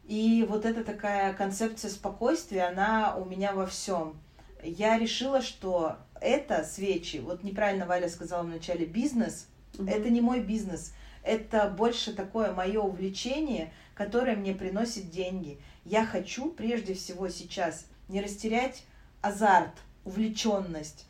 [0.03, 4.19] И вот эта такая концепция спокойствия, она у меня во всем.
[4.61, 9.89] Я решила, что это свечи, вот неправильно Валя сказала вначале, бизнес, mm-hmm.
[9.89, 10.93] это не мой бизнес,
[11.23, 15.59] это больше такое мое увлечение, которое мне приносит деньги.
[15.83, 18.83] Я хочу прежде всего сейчас не растерять
[19.21, 19.73] азарт,
[20.05, 21.07] увлеченность,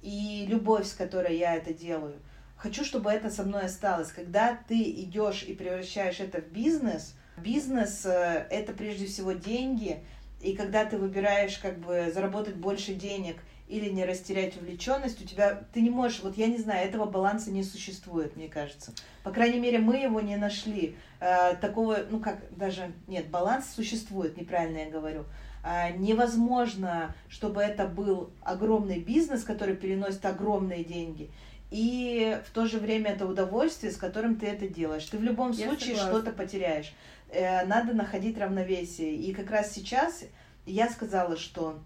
[0.00, 2.16] и любовь, с которой я это делаю.
[2.56, 4.10] Хочу, чтобы это со мной осталось.
[4.10, 10.02] Когда ты идешь и превращаешь это в бизнес, бизнес э, это прежде всего деньги,
[10.40, 13.36] и когда ты выбираешь как бы заработать больше денег
[13.70, 17.50] или не растерять увлеченность, у тебя ты не можешь, вот я не знаю, этого баланса
[17.50, 18.92] не существует, мне кажется.
[19.22, 20.96] По крайней мере, мы его не нашли.
[21.20, 25.24] Э, такого, ну как, даже нет, баланс существует, неправильно я говорю.
[25.62, 31.30] А, невозможно, чтобы это был огромный бизнес, который переносит огромные деньги,
[31.70, 35.04] и в то же время это удовольствие, с которым ты это делаешь.
[35.04, 36.92] Ты в любом Я случае что-то потеряешь.
[37.28, 39.14] Э, надо находить равновесие.
[39.14, 40.24] И как раз сейчас
[40.66, 41.78] я сказала, что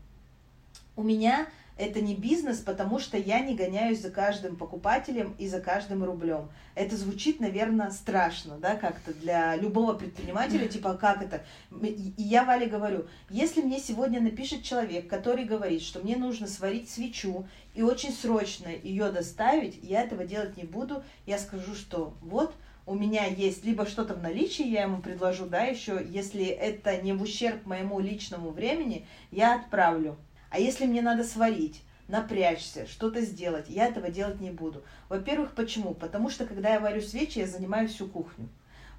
[0.97, 5.61] у меня это не бизнес, потому что я не гоняюсь за каждым покупателем и за
[5.61, 6.49] каждым рублем.
[6.75, 11.45] Это звучит, наверное, страшно, да, как-то для любого предпринимателя, типа, «А как это?
[11.83, 16.91] И я Вале говорю, если мне сегодня напишет человек, который говорит, что мне нужно сварить
[16.91, 22.55] свечу и очень срочно ее доставить, я этого делать не буду, я скажу, что вот,
[22.87, 27.15] у меня есть либо что-то в наличии, я ему предложу, да, еще, если это не
[27.15, 30.17] в ущерб моему личному времени, я отправлю.
[30.55, 34.85] А если мне надо сварить, напрячься, что-то сделать, я этого делать не буду.
[35.09, 35.95] Во-первых, почему?
[35.95, 38.49] Потому что, когда я варю свечи, я занимаю всю кухню.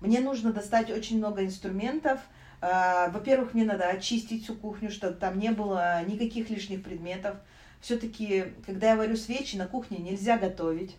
[0.01, 2.19] Мне нужно достать очень много инструментов.
[2.59, 7.37] А, во-первых, мне надо очистить всю кухню, чтобы там не было никаких лишних предметов.
[7.79, 10.97] Все-таки, когда я варю свечи, на кухне нельзя готовить.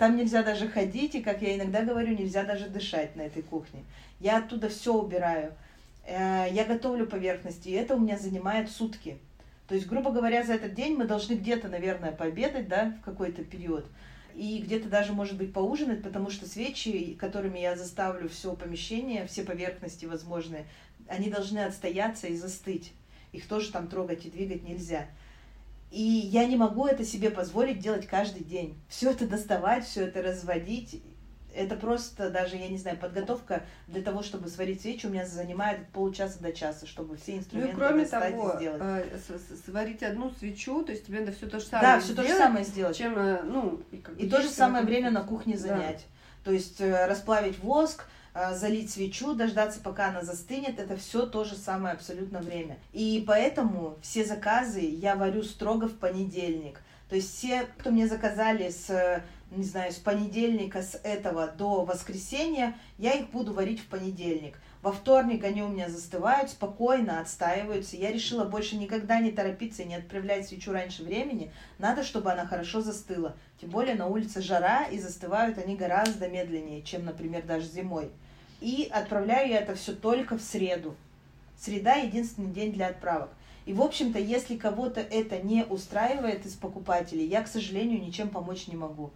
[0.00, 3.84] Там нельзя даже ходить, и, как я иногда говорю, нельзя даже дышать на этой кухне.
[4.18, 5.52] Я оттуда все убираю.
[6.04, 9.18] Э, я готовлю поверхности, и это у меня занимает сутки.
[9.72, 13.42] То есть, грубо говоря, за этот день мы должны где-то, наверное, пообедать, да, в какой-то
[13.42, 13.86] период.
[14.34, 19.44] И где-то даже, может быть, поужинать, потому что свечи, которыми я заставлю все помещение, все
[19.44, 20.66] поверхности возможные,
[21.08, 22.92] они должны отстояться и застыть.
[23.32, 25.06] Их тоже там трогать и двигать нельзя.
[25.90, 28.78] И я не могу это себе позволить делать каждый день.
[28.90, 31.02] Все это доставать, все это разводить
[31.54, 35.86] это просто даже, я не знаю, подготовка для того, чтобы сварить свечи, у меня занимает
[35.88, 38.82] полчаса до часа, чтобы все инструменты ну, и кроме того, сделать.
[38.82, 39.18] Э,
[39.66, 42.36] сварить одну свечу, то есть тебе надо все то же самое Да, все то же
[42.36, 42.96] самое сделать.
[42.96, 46.06] Чем, э, ну, и, как и то же самое время на кухне занять.
[46.44, 46.44] Да.
[46.44, 48.06] То есть э, расплавить воск,
[48.54, 52.78] залить свечу, дождаться, пока она застынет, это все то же самое абсолютно время.
[52.94, 56.80] И поэтому все заказы я варю строго в понедельник.
[57.10, 59.22] То есть все, кто мне заказали с
[59.56, 64.58] не знаю, с понедельника, с этого до воскресенья, я их буду варить в понедельник.
[64.80, 67.96] Во вторник они у меня застывают, спокойно отстаиваются.
[67.96, 71.52] Я решила больше никогда не торопиться и не отправлять свечу раньше времени.
[71.78, 73.36] Надо, чтобы она хорошо застыла.
[73.60, 78.10] Тем более на улице жара, и застывают они гораздо медленнее, чем, например, даже зимой.
[78.60, 80.96] И отправляю я это все только в среду.
[81.60, 83.28] Среда– единственный день для отправок.
[83.66, 88.66] И, в общем-то, если кого-то это не устраивает из покупателей, я, к сожалению, ничем помочь
[88.66, 89.12] не могу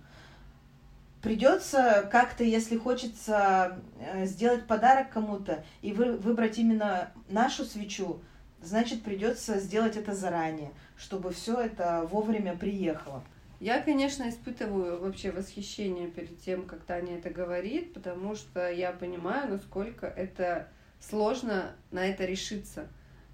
[1.26, 8.20] придется как-то, если хочется э, сделать подарок кому-то и вы, выбрать именно нашу свечу
[8.62, 13.24] значит придется сделать это заранее, чтобы все это вовремя приехало.
[13.58, 19.50] Я, конечно, испытываю вообще восхищение перед тем, как Таня это говорит, потому что я понимаю,
[19.50, 20.68] насколько это
[21.00, 22.86] сложно на это решиться.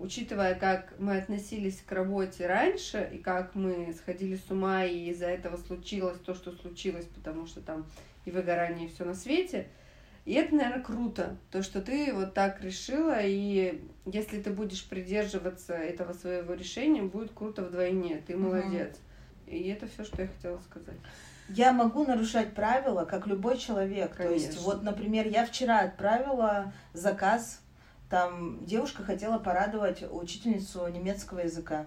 [0.02, 5.26] Учитывая, как мы относились к работе раньше, и как мы сходили с ума, и из-за
[5.26, 7.86] этого случилось то, что случилось, потому что там
[8.24, 9.68] и выгорание, и все на свете.
[10.24, 15.74] И это, наверное, круто, то, что ты вот так решила, и если ты будешь придерживаться
[15.74, 18.24] этого своего решения, будет круто вдвойне.
[18.26, 18.96] Ты молодец.
[19.46, 19.54] Угу.
[19.54, 20.98] И это все, что я хотела сказать.
[21.48, 24.16] Я могу нарушать правила, как любой человек.
[24.16, 24.24] Конечно.
[24.26, 27.60] То есть, вот, например, я вчера отправила заказ,
[28.12, 31.86] там девушка хотела порадовать учительницу немецкого языка.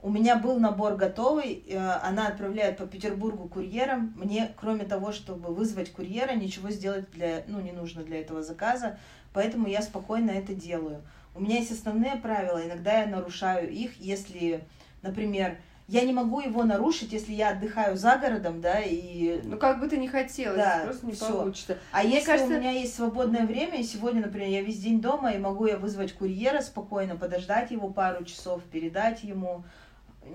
[0.00, 4.14] У меня был набор готовый, э, она отправляет по Петербургу курьером.
[4.14, 9.00] Мне, кроме того, чтобы вызвать курьера, ничего сделать для, ну, не нужно для этого заказа,
[9.32, 11.02] поэтому я спокойно это делаю.
[11.34, 14.62] У меня есть основные правила, иногда я нарушаю их, если,
[15.02, 15.56] например,
[15.88, 19.40] я не могу его нарушить, если я отдыхаю за городом, да, и...
[19.44, 21.28] Ну, как бы ты не хотела, да, просто не всё.
[21.28, 21.78] получится.
[21.92, 22.54] А Мне если кажется...
[22.54, 25.76] у меня есть свободное время, и сегодня, например, я весь день дома, и могу я
[25.76, 29.64] вызвать курьера спокойно, подождать его пару часов, передать ему,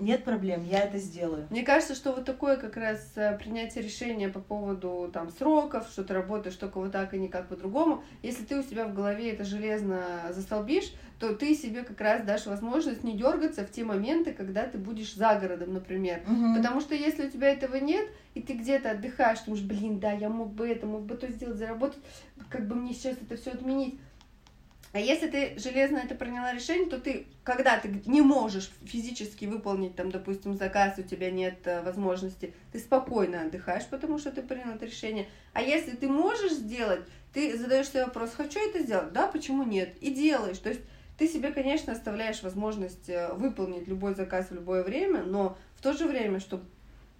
[0.00, 1.46] нет проблем, я это сделаю.
[1.50, 6.04] Мне кажется, что вот такое как раз э, принятие решения по поводу там сроков, что
[6.04, 9.44] ты работаешь только вот так и никак по-другому, если ты у себя в голове это
[9.44, 14.64] железно застолбишь, то ты себе как раз дашь возможность не дергаться в те моменты, когда
[14.64, 16.22] ты будешь за городом, например.
[16.26, 16.56] Угу.
[16.56, 20.28] Потому что если у тебя этого нет, и ты где-то отдыхаешь, думаешь, блин, да, я
[20.28, 22.02] мог бы это, мог бы то сделать, заработать,
[22.48, 23.98] как бы мне сейчас это все отменить
[24.92, 29.94] а если ты железно это приняла решение, то ты, когда ты не можешь физически выполнить,
[29.94, 34.70] там, допустим, заказ, у тебя нет э, возможности, ты спокойно отдыхаешь, потому что ты принял
[34.70, 35.28] это решение.
[35.52, 37.02] А если ты можешь сделать,
[37.34, 39.12] ты задаешь себе вопрос, хочу это сделать?
[39.12, 39.94] Да, почему нет?
[40.00, 40.58] И делаешь.
[40.58, 40.80] То есть
[41.18, 45.92] ты себе, конечно, оставляешь возможность э, выполнить любой заказ в любое время, но в то
[45.92, 46.60] же время, что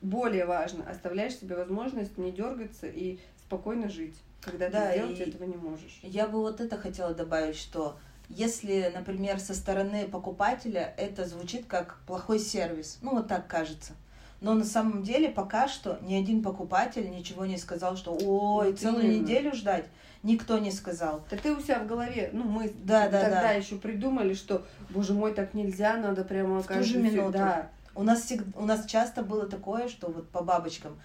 [0.01, 5.45] более важно, оставляешь себе возможность не дергаться и спокойно жить когда да, ты сделать этого
[5.45, 5.99] не можешь.
[6.03, 11.99] Я бы вот это хотела добавить, что если, например, со стороны покупателя это звучит как
[12.07, 13.95] плохой сервис, ну вот так кажется.
[14.41, 18.79] Но на самом деле пока что ни один покупатель ничего не сказал, что ой, вот
[18.79, 19.23] целую именно.
[19.23, 19.87] неделю ждать.
[20.23, 21.23] Никто не сказал.
[21.31, 23.53] Да ты у себя в голове, ну мы да, да, тогда да.
[23.53, 27.33] еще придумали, что, боже мой, так нельзя, надо прямо в ту же минуту.
[27.33, 27.71] Да.
[27.95, 31.01] У нас, всегда, у нас часто было такое, что вот по бабочкам,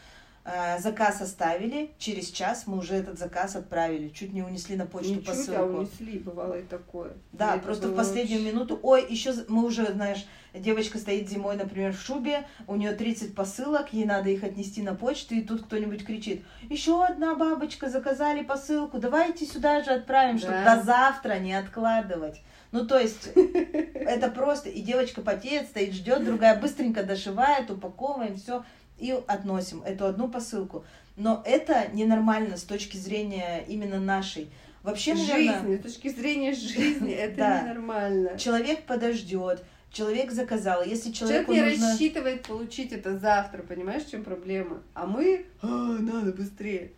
[0.80, 5.26] заказ оставили, через час мы уже этот заказ отправили, чуть не унесли на почту Ничего
[5.26, 5.52] посылку.
[5.52, 7.14] Тебя унесли, бывало и такое.
[7.32, 8.52] Да, и просто в последнюю очень...
[8.52, 13.34] минуту, ой, еще мы уже, знаешь, девочка стоит зимой, например, в шубе, у нее 30
[13.36, 18.44] посылок, ей надо их отнести на почту, и тут кто-нибудь кричит, еще одна бабочка, заказали
[18.44, 20.42] посылку, давайте сюда же отправим, да.
[20.42, 22.42] чтобы до завтра не откладывать.
[22.74, 28.66] Ну, то есть, это просто, и девочка потеет, стоит, ждет, другая быстренько дошивает, упаковываем, все
[28.98, 30.84] и относим эту одну посылку.
[31.16, 34.50] Но это ненормально с точки зрения именно нашей.
[34.82, 35.62] Вообще, наверное...
[35.62, 37.62] Жизни, с точки зрения жизни, это да.
[37.62, 38.38] ненормально.
[38.38, 40.84] Человек подождет, человек заказал.
[40.84, 41.92] Если человеку человек не нужно...
[41.92, 44.82] рассчитывает получить это завтра, понимаешь, в чем проблема?
[44.94, 46.92] А мы, а, надо быстрее.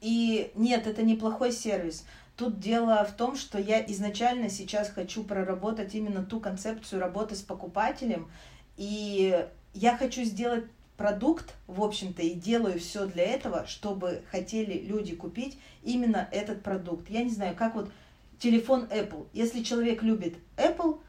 [0.00, 2.04] И нет, это неплохой сервис.
[2.36, 7.42] Тут дело в том, что я изначально сейчас хочу проработать именно ту концепцию работы с
[7.42, 8.28] покупателем,
[8.76, 10.64] и я хочу сделать
[10.96, 17.10] продукт, в общем-то, и делаю все для этого, чтобы хотели люди купить именно этот продукт.
[17.10, 17.90] Я не знаю, как вот
[18.38, 19.26] телефон Apple.
[19.32, 21.00] Если человек любит Apple,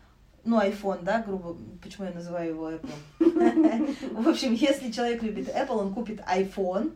[0.44, 4.14] ну, iPhone, да, грубо, почему я называю его Apple?
[4.22, 6.96] В общем, если человек любит Apple, он купит iPhone,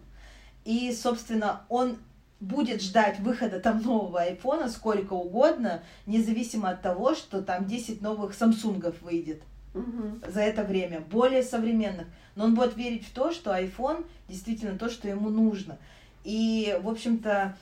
[0.65, 1.97] и, собственно, он
[2.39, 8.33] будет ждать выхода там нового айфона сколько угодно, независимо от того, что там 10 новых
[8.33, 9.41] Самсунгов выйдет
[9.79, 10.31] угу.
[10.31, 12.07] за это время, более современных.
[12.35, 15.77] Но он будет верить в то, что iPhone действительно то, что ему нужно.
[16.23, 17.55] И, в общем-то,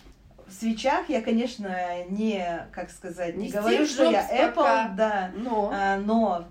[0.48, 1.76] в свечах я, конечно,
[2.10, 5.72] не, как сказать, не, не говорю, что я Apple, пока, да, но...
[5.74, 6.48] А, но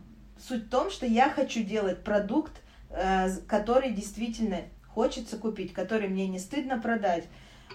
[0.47, 2.53] суть в том, что я хочу делать продукт,
[2.91, 4.59] а, который действительно
[4.89, 7.25] хочется купить, который мне не стыдно продать,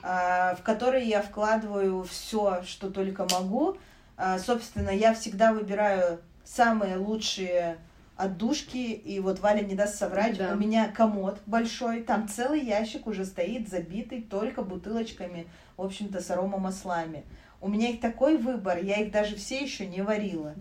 [0.03, 3.77] а, в который я вкладываю все, что только могу.
[4.17, 6.19] А, собственно, я всегда выбираю
[6.53, 7.77] самые лучшие
[8.17, 10.53] отдушки, и вот Валя не даст соврать, да.
[10.53, 15.47] у меня комод большой, там целый ящик уже стоит, забитый только бутылочками,
[15.77, 17.23] в общем-то, с аромамаслами.
[17.61, 20.55] У меня их такой выбор, я их даже все еще не варила.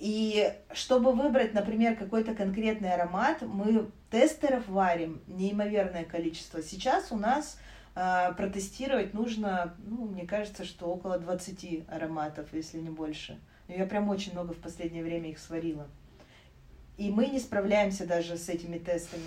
[0.00, 6.62] И чтобы выбрать, например, какой-то конкретный аромат, мы тестеров варим неимоверное количество.
[6.62, 7.58] Сейчас у нас
[7.94, 13.38] э, протестировать нужно, ну, мне кажется, что около 20 ароматов, если не больше
[13.76, 15.86] Я прям очень много в последнее время их сварила.
[16.96, 19.24] И мы не справляемся даже с этими тестами.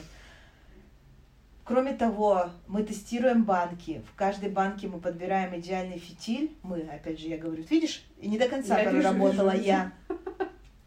[1.63, 4.03] Кроме того, мы тестируем банки.
[4.11, 6.55] В каждой банке мы подбираем идеальный фитиль.
[6.61, 9.67] Мы, опять же, я говорю, видишь, и не до конца я проработала вижу, вижу.
[9.67, 9.93] я.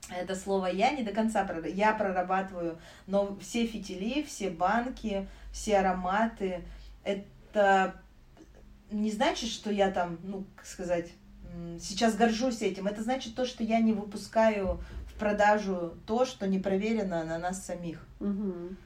[0.08, 6.62] Это слово я не до конца я прорабатываю, но все фитили, все банки, все ароматы,
[7.02, 7.94] это
[8.90, 11.10] не значит, что я там, ну, как сказать,
[11.80, 12.86] сейчас горжусь этим.
[12.86, 17.64] Это значит то, что я не выпускаю в продажу то, что не проверено на нас
[17.64, 18.06] самих.
[18.20, 18.76] Угу.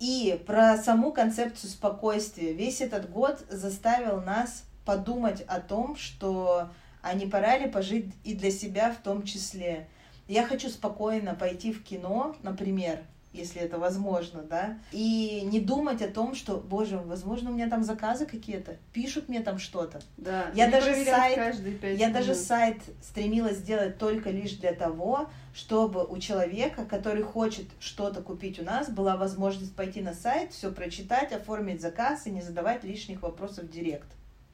[0.00, 2.52] И про саму концепцию спокойствия.
[2.52, 6.70] Весь этот год заставил нас подумать о том, что
[7.02, 9.88] а не пора ли пожить и для себя в том числе.
[10.28, 13.00] Я хочу спокойно пойти в кино, например,
[13.32, 17.84] если это возможно, да, и не думать о том, что, боже, возможно, у меня там
[17.84, 20.00] заказы какие-то, пишут мне там что-то.
[20.16, 20.50] Да.
[20.54, 21.36] Я даже сайт,
[21.82, 22.12] я минут.
[22.12, 28.58] даже сайт стремилась сделать только лишь для того, чтобы у человека, который хочет что-то купить
[28.58, 33.22] у нас, была возможность пойти на сайт, все прочитать, оформить заказ и не задавать лишних
[33.22, 34.08] вопросов в директ.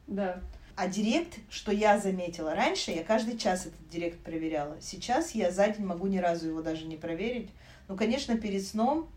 [0.06, 0.40] Да.
[0.76, 4.76] А директ, что я заметила раньше, я каждый час этот директ проверяла.
[4.82, 7.48] Сейчас я за день могу ни разу его даже не проверить
[7.88, 9.08] ну, конечно, перед сном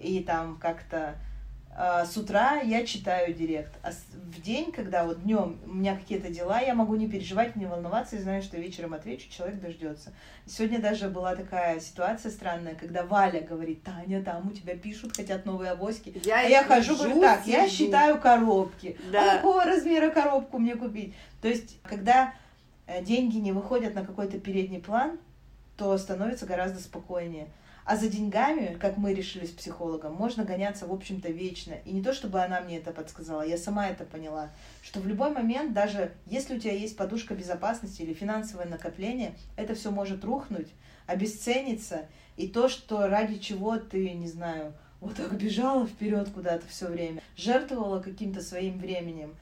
[0.00, 1.16] и там как-то
[1.76, 3.72] э, с утра я читаю директ.
[3.82, 7.66] А в день, когда вот днем у меня какие-то дела, я могу не переживать, не
[7.66, 10.12] волноваться и знаю, что вечером отвечу, человек дождется.
[10.46, 15.44] Сегодня даже была такая ситуация странная, когда Валя говорит, Таня, там у тебя пишут, хотят
[15.44, 16.14] новые авоськи.
[16.24, 18.96] Я, а я хожу, говорю, так, я считаю коробки.
[19.12, 19.34] Да.
[19.34, 21.14] А какого размера коробку мне купить?
[21.40, 22.34] То есть, когда
[22.86, 25.18] э, деньги не выходят на какой-то передний план,
[25.76, 27.48] то становится гораздо спокойнее.
[27.84, 31.74] А за деньгами, как мы решили с психологом, можно гоняться, в общем-то, вечно.
[31.84, 34.50] И не то, чтобы она мне это подсказала, я сама это поняла,
[34.82, 39.74] что в любой момент, даже если у тебя есть подушка безопасности или финансовое накопление, это
[39.74, 40.68] все может рухнуть,
[41.06, 42.06] обесцениться.
[42.36, 47.20] И то, что ради чего ты, не знаю, вот так бежала вперед куда-то все время,
[47.36, 49.34] жертвовала каким-то своим временем,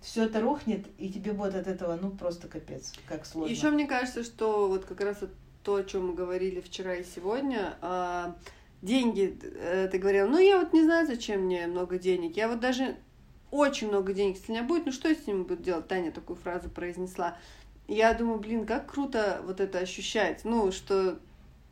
[0.00, 3.52] все это рухнет, и тебе будет от этого, ну, просто капец, как сложно.
[3.52, 5.18] Еще мне кажется, что вот как раз
[5.62, 7.76] то, о чем мы говорили вчера и сегодня.
[7.82, 8.36] А,
[8.82, 12.36] деньги, э, ты говорил, ну я вот не знаю, зачем мне много денег.
[12.36, 12.96] Я вот даже
[13.50, 15.88] очень много денег, если у меня будет, ну что я с ними буду делать?
[15.88, 17.36] Таня такую фразу произнесла.
[17.88, 20.44] Я думаю, блин, как круто вот это ощущать.
[20.44, 21.18] Ну, что,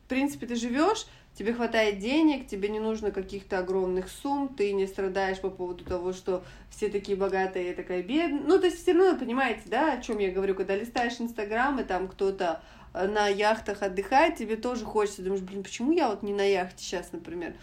[0.05, 1.07] в принципе, ты живешь,
[1.39, 6.13] тебе хватает денег, тебе не нужно каких-то огромных сумм, ты не страдаешь по поводу того,
[6.13, 8.43] что все такие богатые, я такая бедная.
[8.43, 11.85] Ну, то есть все равно понимаете, да, о чем я говорю, когда листаешь Инстаграм, и
[11.85, 12.63] там кто-то
[12.93, 17.13] на яхтах отдыхает, тебе тоже хочется, думаешь, блин, почему я вот не на яхте сейчас,
[17.13, 17.55] например,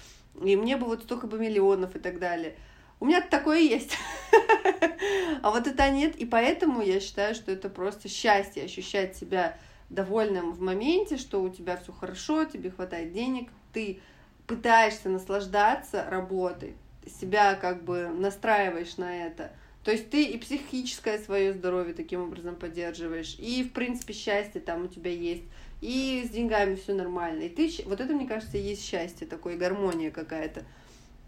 [0.41, 2.55] и мне бы вот столько бы миллионов и так далее.
[2.99, 3.97] У меня такое есть.
[5.43, 9.57] а вот это нет, и поэтому я считаю, что это просто счастье, ощущать себя
[9.89, 13.99] довольным в моменте, что у тебя все хорошо, тебе хватает денег, ты
[14.47, 16.75] пытаешься наслаждаться работой,
[17.19, 19.51] себя как бы настраиваешь на это–
[19.85, 24.85] то есть ты и психическое свое здоровье таким образом поддерживаешь, и, в принципе, счастье там
[24.85, 25.43] у тебя есть,
[25.79, 27.43] и с деньгами все нормально.
[27.43, 30.63] И ты, вот это, мне кажется, есть счастье, такое гармония какая-то.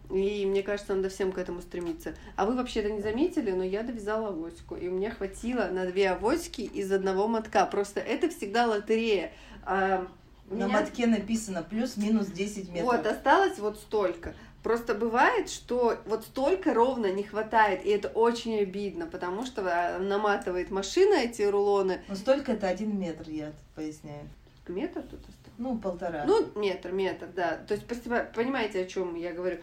[0.09, 2.15] И мне кажется, надо всем к этому стремиться.
[2.35, 4.75] А вы вообще это не заметили, но я довязала авоську.
[4.75, 7.63] И у меня хватило на две авоськи из одного мотка.
[7.67, 9.33] Просто это всегда лотерея.
[9.65, 10.07] А,
[10.49, 10.67] на меня...
[10.79, 12.85] мотке написано плюс-минус 10 метров.
[12.85, 14.33] Вот, осталось вот столько.
[14.67, 19.97] Просто бывает, что вот столько ровно не хватает, и это очень обидно, потому что а,
[19.97, 22.01] наматывает машина эти рулоны.
[22.09, 24.27] Ну столько это один метр, я поясняю.
[24.67, 25.51] Метр тут остался?
[25.57, 26.25] Ну, полтора.
[26.25, 27.59] Ну, метр, метр, да.
[27.65, 29.59] То есть, понимаете, о чем я говорю?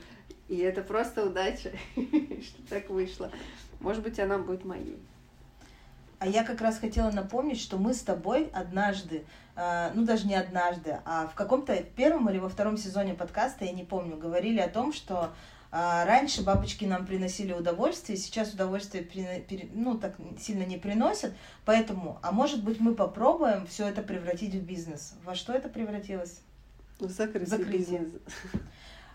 [0.48, 3.30] И это просто удача, что так вышло.
[3.80, 4.98] Может быть, она будет моей.
[6.18, 9.22] А я как раз хотела напомнить, что мы с тобой однажды, э,
[9.56, 13.84] ну даже не однажды, а в каком-то первом или во втором сезоне подкаста, я не
[13.84, 15.30] помню, говорили о том, что
[15.70, 19.08] э, раньше бабочки нам приносили удовольствие, сейчас удовольствие
[19.72, 21.34] ну, так сильно не приносят,
[21.64, 25.14] поэтому, а может быть мы попробуем все это превратить в бизнес.
[25.24, 26.40] Во что это превратилось?
[26.98, 27.46] В закрытие.
[27.46, 27.98] закрытие.
[28.00, 28.22] бизнес.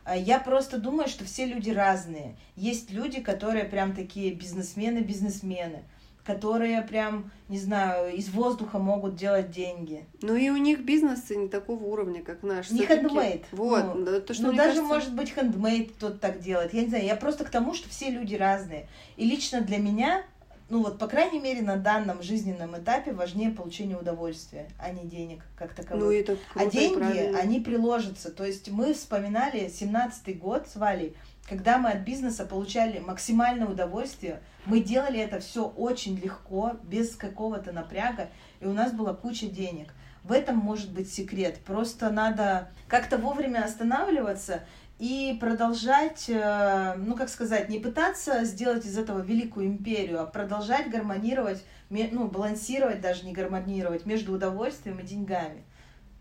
[0.05, 2.35] А я просто думаю, что все люди разные.
[2.55, 5.83] Есть люди, которые прям такие бизнесмены-бизнесмены
[6.29, 10.05] которые прям, не знаю, из воздуха могут делать деньги.
[10.21, 12.69] Ну и у них бизнесы не такого уровня, как наш.
[12.69, 13.45] Не хендмейд.
[13.51, 13.95] Вот.
[13.95, 14.83] Ну, то, что, ну даже, кажется...
[14.83, 16.73] может быть, хендмейд кто-то так делает.
[16.73, 18.87] Я не знаю, я просто к тому, что все люди разные.
[19.17, 20.23] И лично для меня,
[20.69, 25.41] ну вот, по крайней мере, на данном жизненном этапе важнее получение удовольствия, а не денег
[25.57, 26.03] как таковых.
[26.03, 28.31] Ну, это а деньги, они приложатся.
[28.31, 31.15] То есть мы вспоминали 17-й год с Валей,
[31.49, 37.71] когда мы от бизнеса получали максимальное удовольствие, мы делали это все очень легко, без какого-то
[37.71, 39.91] напряга, и у нас была куча денег.
[40.23, 41.57] В этом может быть секрет.
[41.65, 44.61] Просто надо как-то вовремя останавливаться
[44.99, 50.89] и продолжать, э, ну как сказать, не пытаться сделать из этого великую империю, а продолжать
[50.89, 55.63] гармонировать, ну балансировать, даже не гармонировать между удовольствием и деньгами.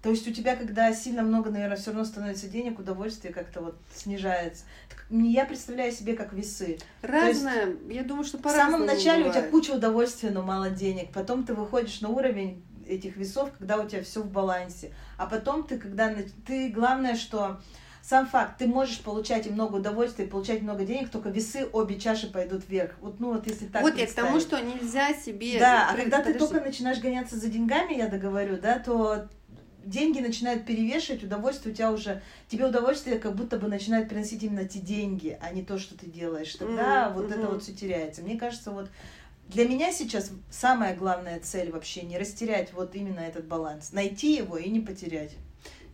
[0.01, 3.77] То есть у тебя, когда сильно много, наверное, все равно становится денег, удовольствие как-то вот
[3.93, 4.63] снижается.
[5.11, 6.79] Я представляю себе как весы.
[7.03, 7.75] Разное.
[7.91, 9.37] Я думаю, что по В самом начале бывает.
[9.37, 11.11] у тебя куча удовольствия, но мало денег.
[11.13, 14.93] Потом ты выходишь на уровень этих весов, когда у тебя все в балансе.
[15.17, 16.15] А потом ты, когда
[16.47, 17.61] ты главное, что
[18.09, 22.01] сам факт, ты можешь получать и много удовольствия, и получать много денег, только весы обе
[22.01, 22.95] чаши пойдут вверх.
[23.03, 25.59] Вот, ну вот если так Вот я к тому, что нельзя себе...
[25.59, 29.29] Да, а когда ты только начинаешь гоняться за деньгами, я договорю, да, то
[29.85, 34.67] деньги начинают перевешивать, удовольствие у тебя уже, тебе удовольствие как будто бы начинает приносить именно
[34.67, 36.55] те деньги, а не то, что ты делаешь.
[36.55, 37.13] Тогда mm-hmm.
[37.13, 38.23] вот это вот все теряется.
[38.23, 38.89] Мне кажется, вот
[39.49, 44.57] для меня сейчас самая главная цель вообще не растерять вот именно этот баланс, найти его
[44.57, 45.33] и не потерять.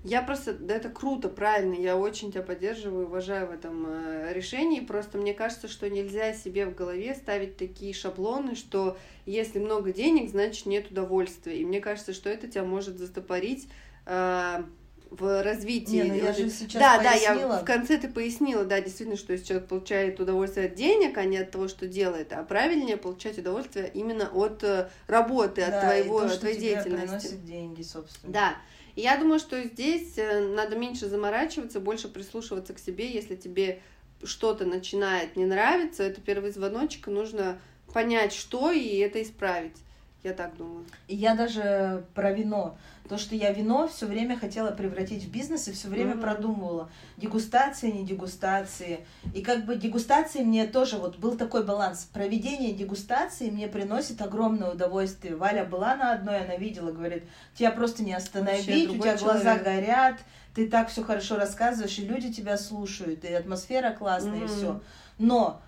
[0.04, 4.80] Я просто, да, это круто, правильно, я очень тебя поддерживаю, уважаю в этом э, решении.
[4.80, 10.28] Просто мне кажется, что нельзя себе в голове ставить такие шаблоны, что если много денег,
[10.28, 11.58] значит нет удовольствия.
[11.58, 13.66] И мне кажется, что это тебя может застопорить
[14.04, 14.62] э,
[15.08, 15.96] в развитии.
[15.96, 17.48] Не, ну я же сейчас да, пояснила.
[17.48, 21.16] да, я в конце ты пояснила, да, действительно, что если человек получает удовольствие от денег,
[21.16, 25.78] а не от того, что делает, а правильнее получать удовольствие именно от э, работы, да,
[25.78, 27.06] от твоего, и то, что твоей тебе деятельности.
[27.06, 28.32] приносит деньги, собственно.
[28.32, 28.56] Да.
[28.96, 33.80] И я думаю, что здесь э, надо меньше заморачиваться, больше прислушиваться к себе, если тебе
[34.22, 37.58] что-то начинает не нравиться, это первый звоночек, нужно
[37.92, 39.76] понять, что, и это исправить.
[40.24, 40.86] Я так думаю.
[41.06, 42.78] И я даже про вино.
[43.10, 46.20] То, что я вино все время хотела превратить в бизнес и все время mm-hmm.
[46.22, 46.90] продумывала.
[47.18, 49.04] Дегустации, не дегустации.
[49.34, 52.08] И как бы дегустации мне тоже вот был такой баланс.
[52.10, 55.36] Проведение дегустации мне приносит огромное удовольствие.
[55.36, 60.20] Валя была на одной, она видела, говорит, тебя просто не остановить, у тебя глаза горят,
[60.54, 64.44] ты так все хорошо рассказываешь, и люди тебя слушают, и атмосфера классная, mm-hmm.
[64.44, 64.80] и все.
[65.18, 65.60] Но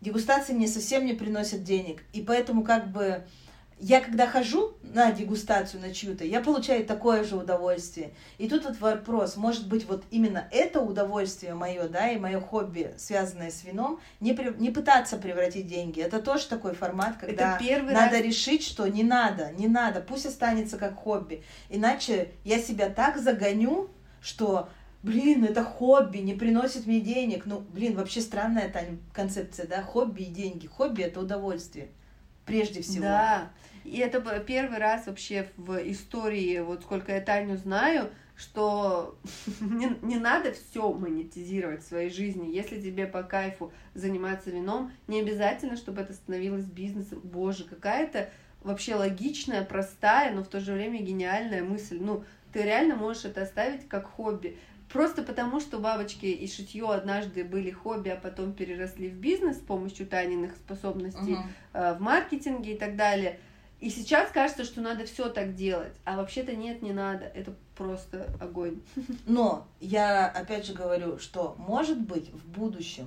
[0.00, 2.02] дегустации мне совсем не приносят денег.
[2.12, 3.22] И поэтому как бы
[3.80, 8.12] я когда хожу на дегустацию на чью-то, я получаю такое же удовольствие.
[8.36, 12.94] И тут вот вопрос, может быть, вот именно это удовольствие мое, да, и мое хобби,
[12.98, 16.00] связанное с вином, не, при, не пытаться превратить деньги.
[16.00, 18.22] Это тоже такой формат, когда надо раз...
[18.22, 21.42] решить, что не надо, не надо, пусть останется как хобби.
[21.70, 23.88] Иначе я себя так загоню,
[24.20, 24.68] что
[25.02, 27.46] блин, это хобби, не приносит мне денег.
[27.46, 30.66] Ну, блин, вообще странная, Таня, концепция, да, хобби и деньги.
[30.66, 31.88] Хобби— это удовольствие,
[32.44, 33.04] прежде всего.
[33.04, 33.50] Да,
[33.90, 39.18] и это первый раз вообще в истории, вот сколько я Таню знаю, что
[39.60, 42.54] не, не надо все монетизировать в своей жизни.
[42.54, 47.20] Если тебе по кайфу заниматься вином, не обязательно, чтобы это становилось бизнесом.
[47.24, 48.30] Боже, какая-то
[48.62, 51.98] вообще логичная, простая, но в то же время гениальная мысль.
[52.00, 54.56] Ну, ты реально можешь это оставить как хобби.
[54.88, 59.60] Просто потому, что бабочки и шитье однажды были хобби, а потом переросли в бизнес с
[59.60, 61.94] помощью Таниных способностей uh-huh.
[61.94, 63.38] э, в маркетинге и так далее–
[63.80, 67.24] и сейчас кажется, что надо все так делать, а вообще-то нет, не надо.
[67.24, 68.80] Это просто огонь.
[69.26, 73.06] Но я опять же говорю, что может быть в будущем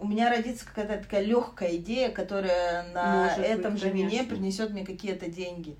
[0.00, 4.08] у меня родится какая-то такая легкая идея, которая на может этом быть, же конечно.
[4.08, 5.76] вине принесет мне какие-то деньги.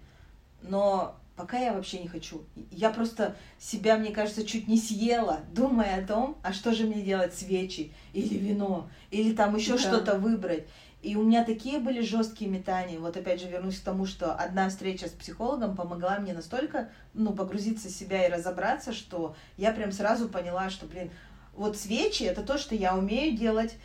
[0.62, 2.44] Но пока я вообще не хочу.
[2.70, 7.00] Я просто себя, мне кажется, чуть не съела, думая о том, а что же мне
[7.00, 9.78] делать, свечи или вино, или там еще да.
[9.78, 10.66] что-то выбрать.
[11.02, 12.98] И у меня такие были жесткие метания.
[12.98, 17.32] Вот опять же вернусь к тому, что одна встреча с психологом помогла мне настолько ну,
[17.32, 21.10] погрузиться в себя и разобраться, что я прям сразу поняла, что, блин,
[21.54, 23.76] вот свечи это то, что я умею делать,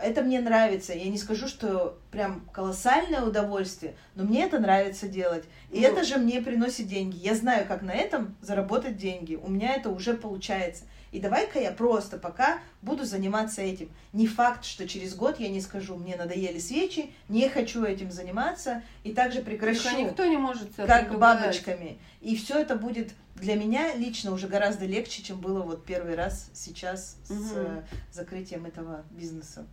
[0.00, 0.92] это мне нравится.
[0.92, 5.44] Я не скажу, что прям колоссальное удовольствие, но мне это нравится делать.
[5.70, 7.16] И ну, это же мне приносит деньги.
[7.16, 9.36] Я знаю, как на этом заработать деньги.
[9.36, 10.84] У меня это уже получается.
[11.14, 13.88] И давай-ка я просто пока буду заниматься этим.
[14.12, 18.82] Не факт, что через год я не скажу, мне надоели свечи, не хочу этим заниматься,
[19.04, 19.90] и также прекращу.
[19.90, 21.98] Никто, никто не может Как бабочками.
[22.20, 26.50] И все это будет для меня лично уже гораздо легче, чем было вот первый раз
[26.52, 27.38] сейчас угу.
[27.38, 29.68] с э, закрытием этого бизнеса.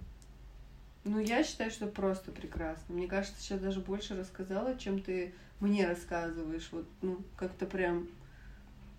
[1.06, 2.94] Ну, я считаю, что просто прекрасно.
[2.94, 6.70] Мне кажется, сейчас даже больше рассказала, чем ты мне рассказываешь.
[6.72, 8.10] Вот, ну, как-то прям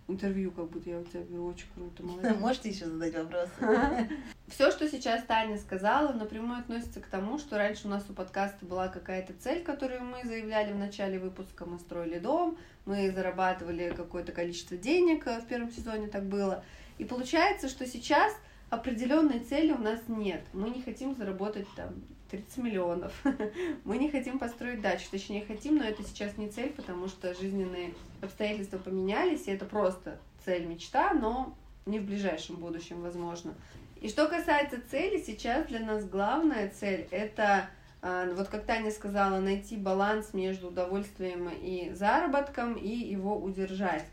[0.09, 2.36] интервью, как будто я у тебя беру, очень круто, молодец.
[2.40, 3.48] Можете еще задать вопрос?
[4.48, 8.66] Все, что сейчас Таня сказала, напрямую относится к тому, что раньше у нас у подкаста
[8.66, 11.64] была какая-то цель, которую мы заявляли в начале выпуска.
[11.64, 16.64] Мы строили дом, мы зарабатывали какое-то количество денег, э, в первом сезоне так было.
[16.98, 18.34] И получается, что сейчас
[18.70, 20.42] определенной цели у нас нет.
[20.53, 21.94] Мы не хотим заработать там
[22.33, 23.12] 30 миллионов.
[23.85, 27.93] Мы не хотим построить дачу, точнее хотим, но это сейчас не цель, потому что жизненные
[28.22, 31.55] обстоятельства поменялись, и это просто цель, мечта, но
[31.85, 33.55] не в ближайшем будущем, возможно.
[34.01, 37.68] И что касается цели, сейчас для нас главная цель– это,
[38.01, 44.07] а, вот как Таня сказала, найти баланс между удовольствием и заработком и его удержать.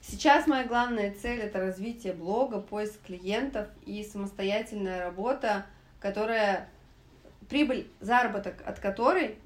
[0.00, 5.66] Сейчас моя главная цель– это развитие блога, поиск клиентов и самостоятельная работа,
[5.98, 6.68] которая
[7.48, 9.36] прибыль, заработок от которой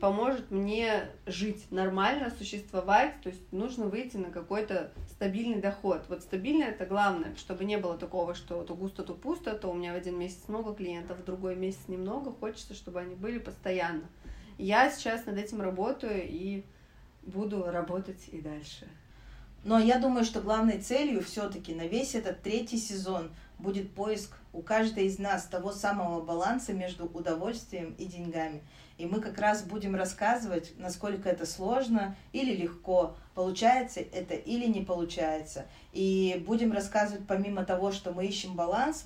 [0.00, 6.04] поможет мне жить нормально, существовать, то есть нужно выйти на какой-то стабильный доход.
[6.08, 9.74] Вот стабильный это главное, чтобы не было такого, что то густо, то пусто, то у
[9.74, 14.04] меня в один месяц много клиентов, в другой месяц немного, хочется, чтобы они были постоянно.
[14.56, 16.64] Я сейчас над этим работаю и
[17.22, 18.88] буду работать и дальше.
[19.62, 23.30] Но я думаю, что главной целью все-таки на весь этот третий сезон
[23.60, 28.62] будет поиск у каждой из нас того самого баланса между удовольствием и деньгами.
[28.98, 34.82] И мы как раз будем рассказывать, насколько это сложно или легко, получается это или не
[34.82, 35.64] получается.
[35.92, 39.04] И будем рассказывать помимо того, что мы ищем баланс,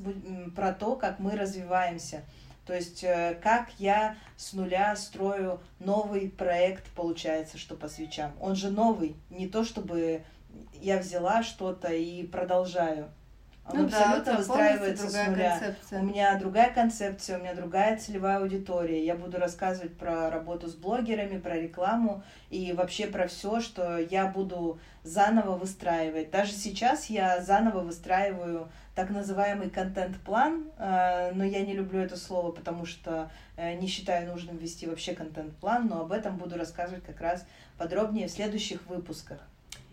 [0.57, 2.25] про то, как мы развиваемся.
[2.67, 8.33] То есть э, как я с нуля строю новый проект, получается, что по свечам.
[8.41, 10.25] Он же новый, не то чтобы
[10.81, 13.11] я взяла что-то и продолжаю.
[13.67, 15.59] Он ну, абсолютно да, выстраивается с нуля.
[15.59, 16.01] Концепция.
[16.01, 19.05] У меня другая концепция, у меня другая целевая аудитория.
[19.05, 24.27] Я буду рассказывать про работу с блогерами, про рекламу и вообще про все, что я
[24.27, 26.31] буду заново выстраивать.
[26.31, 32.53] Даже сейчас я заново выстраиваю так называемый контент-план, э, но я не люблю это слово,
[32.53, 37.21] потому что э, не считаю нужным вести вообще контент-план, но об этом буду рассказывать как
[37.21, 37.45] раз
[37.79, 39.39] подробнее в следующих выпусках.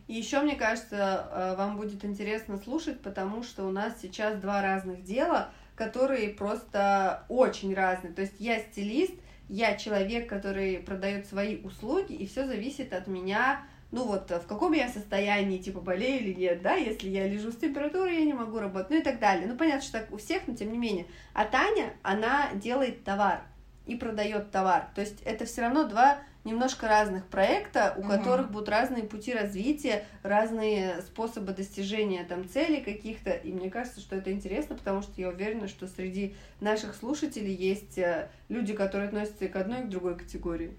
[0.07, 4.61] И еще, мне кажется, э, вам будет интересно слушать, потому что у нас сейчас два
[4.61, 8.13] разных дела, которые просто очень разные.
[8.13, 9.13] То есть я стилист,
[9.49, 14.71] я человек, который продает свои услуги, и все зависит от меня, ну вот, в каком
[14.71, 18.59] я состоянии, типа, болею или нет, да, если я лежу с температурой, я не могу
[18.59, 19.47] работать, ну и так далее.
[19.47, 21.07] Ну, понятно, что так у всех, но тем не менее.
[21.33, 23.41] А Таня, она делает товар
[23.85, 24.87] и продает товар.
[24.95, 28.09] То есть это все равно два немножко разных проекта, у угу.
[28.09, 33.31] которых будут разные пути развития, разные способы достижения там целей каких-то.
[33.31, 37.97] И мне кажется, что это интересно, потому что я уверена, что среди наших слушателей есть
[37.97, 40.77] э, люди, которые относятся и к одной, и к другой категории.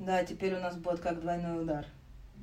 [0.00, 1.86] Да, теперь у нас будет как двойной удар.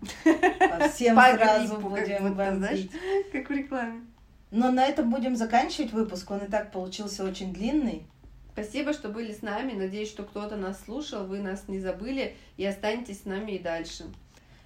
[0.24, 2.91] По всем сразу будем бомбить.
[3.32, 4.01] Как в рекламе.
[4.49, 6.30] Но на этом будем заканчивать выпуск.
[6.32, 8.07] Он и так получился очень длинный.
[8.54, 9.74] Спасибо, что были с нами.
[9.74, 14.06] Надеюсь, что кто-то нас слушал, вы нас не забыли и останетесь с нами и дальше.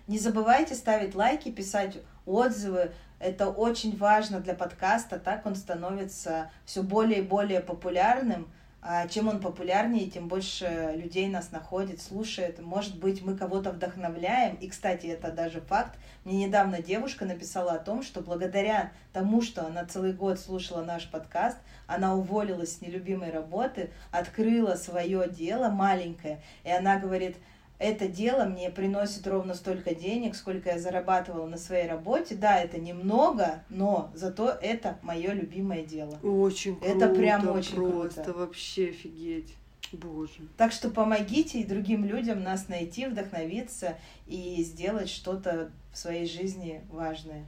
[0.08, 2.92] Не забывайте ставить лайки, писать отзывы.
[3.20, 5.20] Это очень важно для подкаста.
[5.20, 8.48] Так он становится все более и более популярным.
[8.88, 12.60] А чем он популярнее, тем больше людей нас находит, слушает.
[12.60, 14.58] Может быть, мы кого-то вдохновляем.
[14.58, 15.98] И, кстати, это даже факт.
[16.24, 21.10] Мне недавно девушка написала о том, что благодаря тому, что она целый год слушала наш
[21.10, 21.58] подкаст,
[21.88, 26.44] она уволилась с нелюбимой работы, открыла свое дело маленькое.
[26.64, 27.38] И она говорит,
[27.80, 32.36] это дело мне приносит ровно столько денег, сколько я зарабатывала на своей работе.
[32.36, 36.18] Да, это немного, но зато это мое любимое дело.
[36.24, 36.92] Очень круто.
[36.92, 38.40] Это прям очень просто, круто.
[38.40, 39.56] вообще офигеть.
[39.92, 40.42] Боже.
[40.58, 43.98] Так что помогите и другим людям нас найти, вдохновиться
[44.28, 47.46] и сделать что-то в своей жизни важное.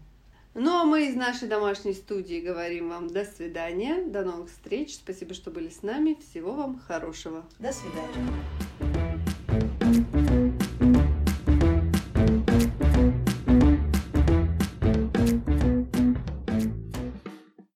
[0.54, 4.96] Ну а мы из нашей домашней студии говорим вам до свидания, до новых встреч.
[4.96, 6.18] Спасибо, что были с нами.
[6.30, 7.44] Всего вам хорошего.
[7.60, 9.07] До свидания.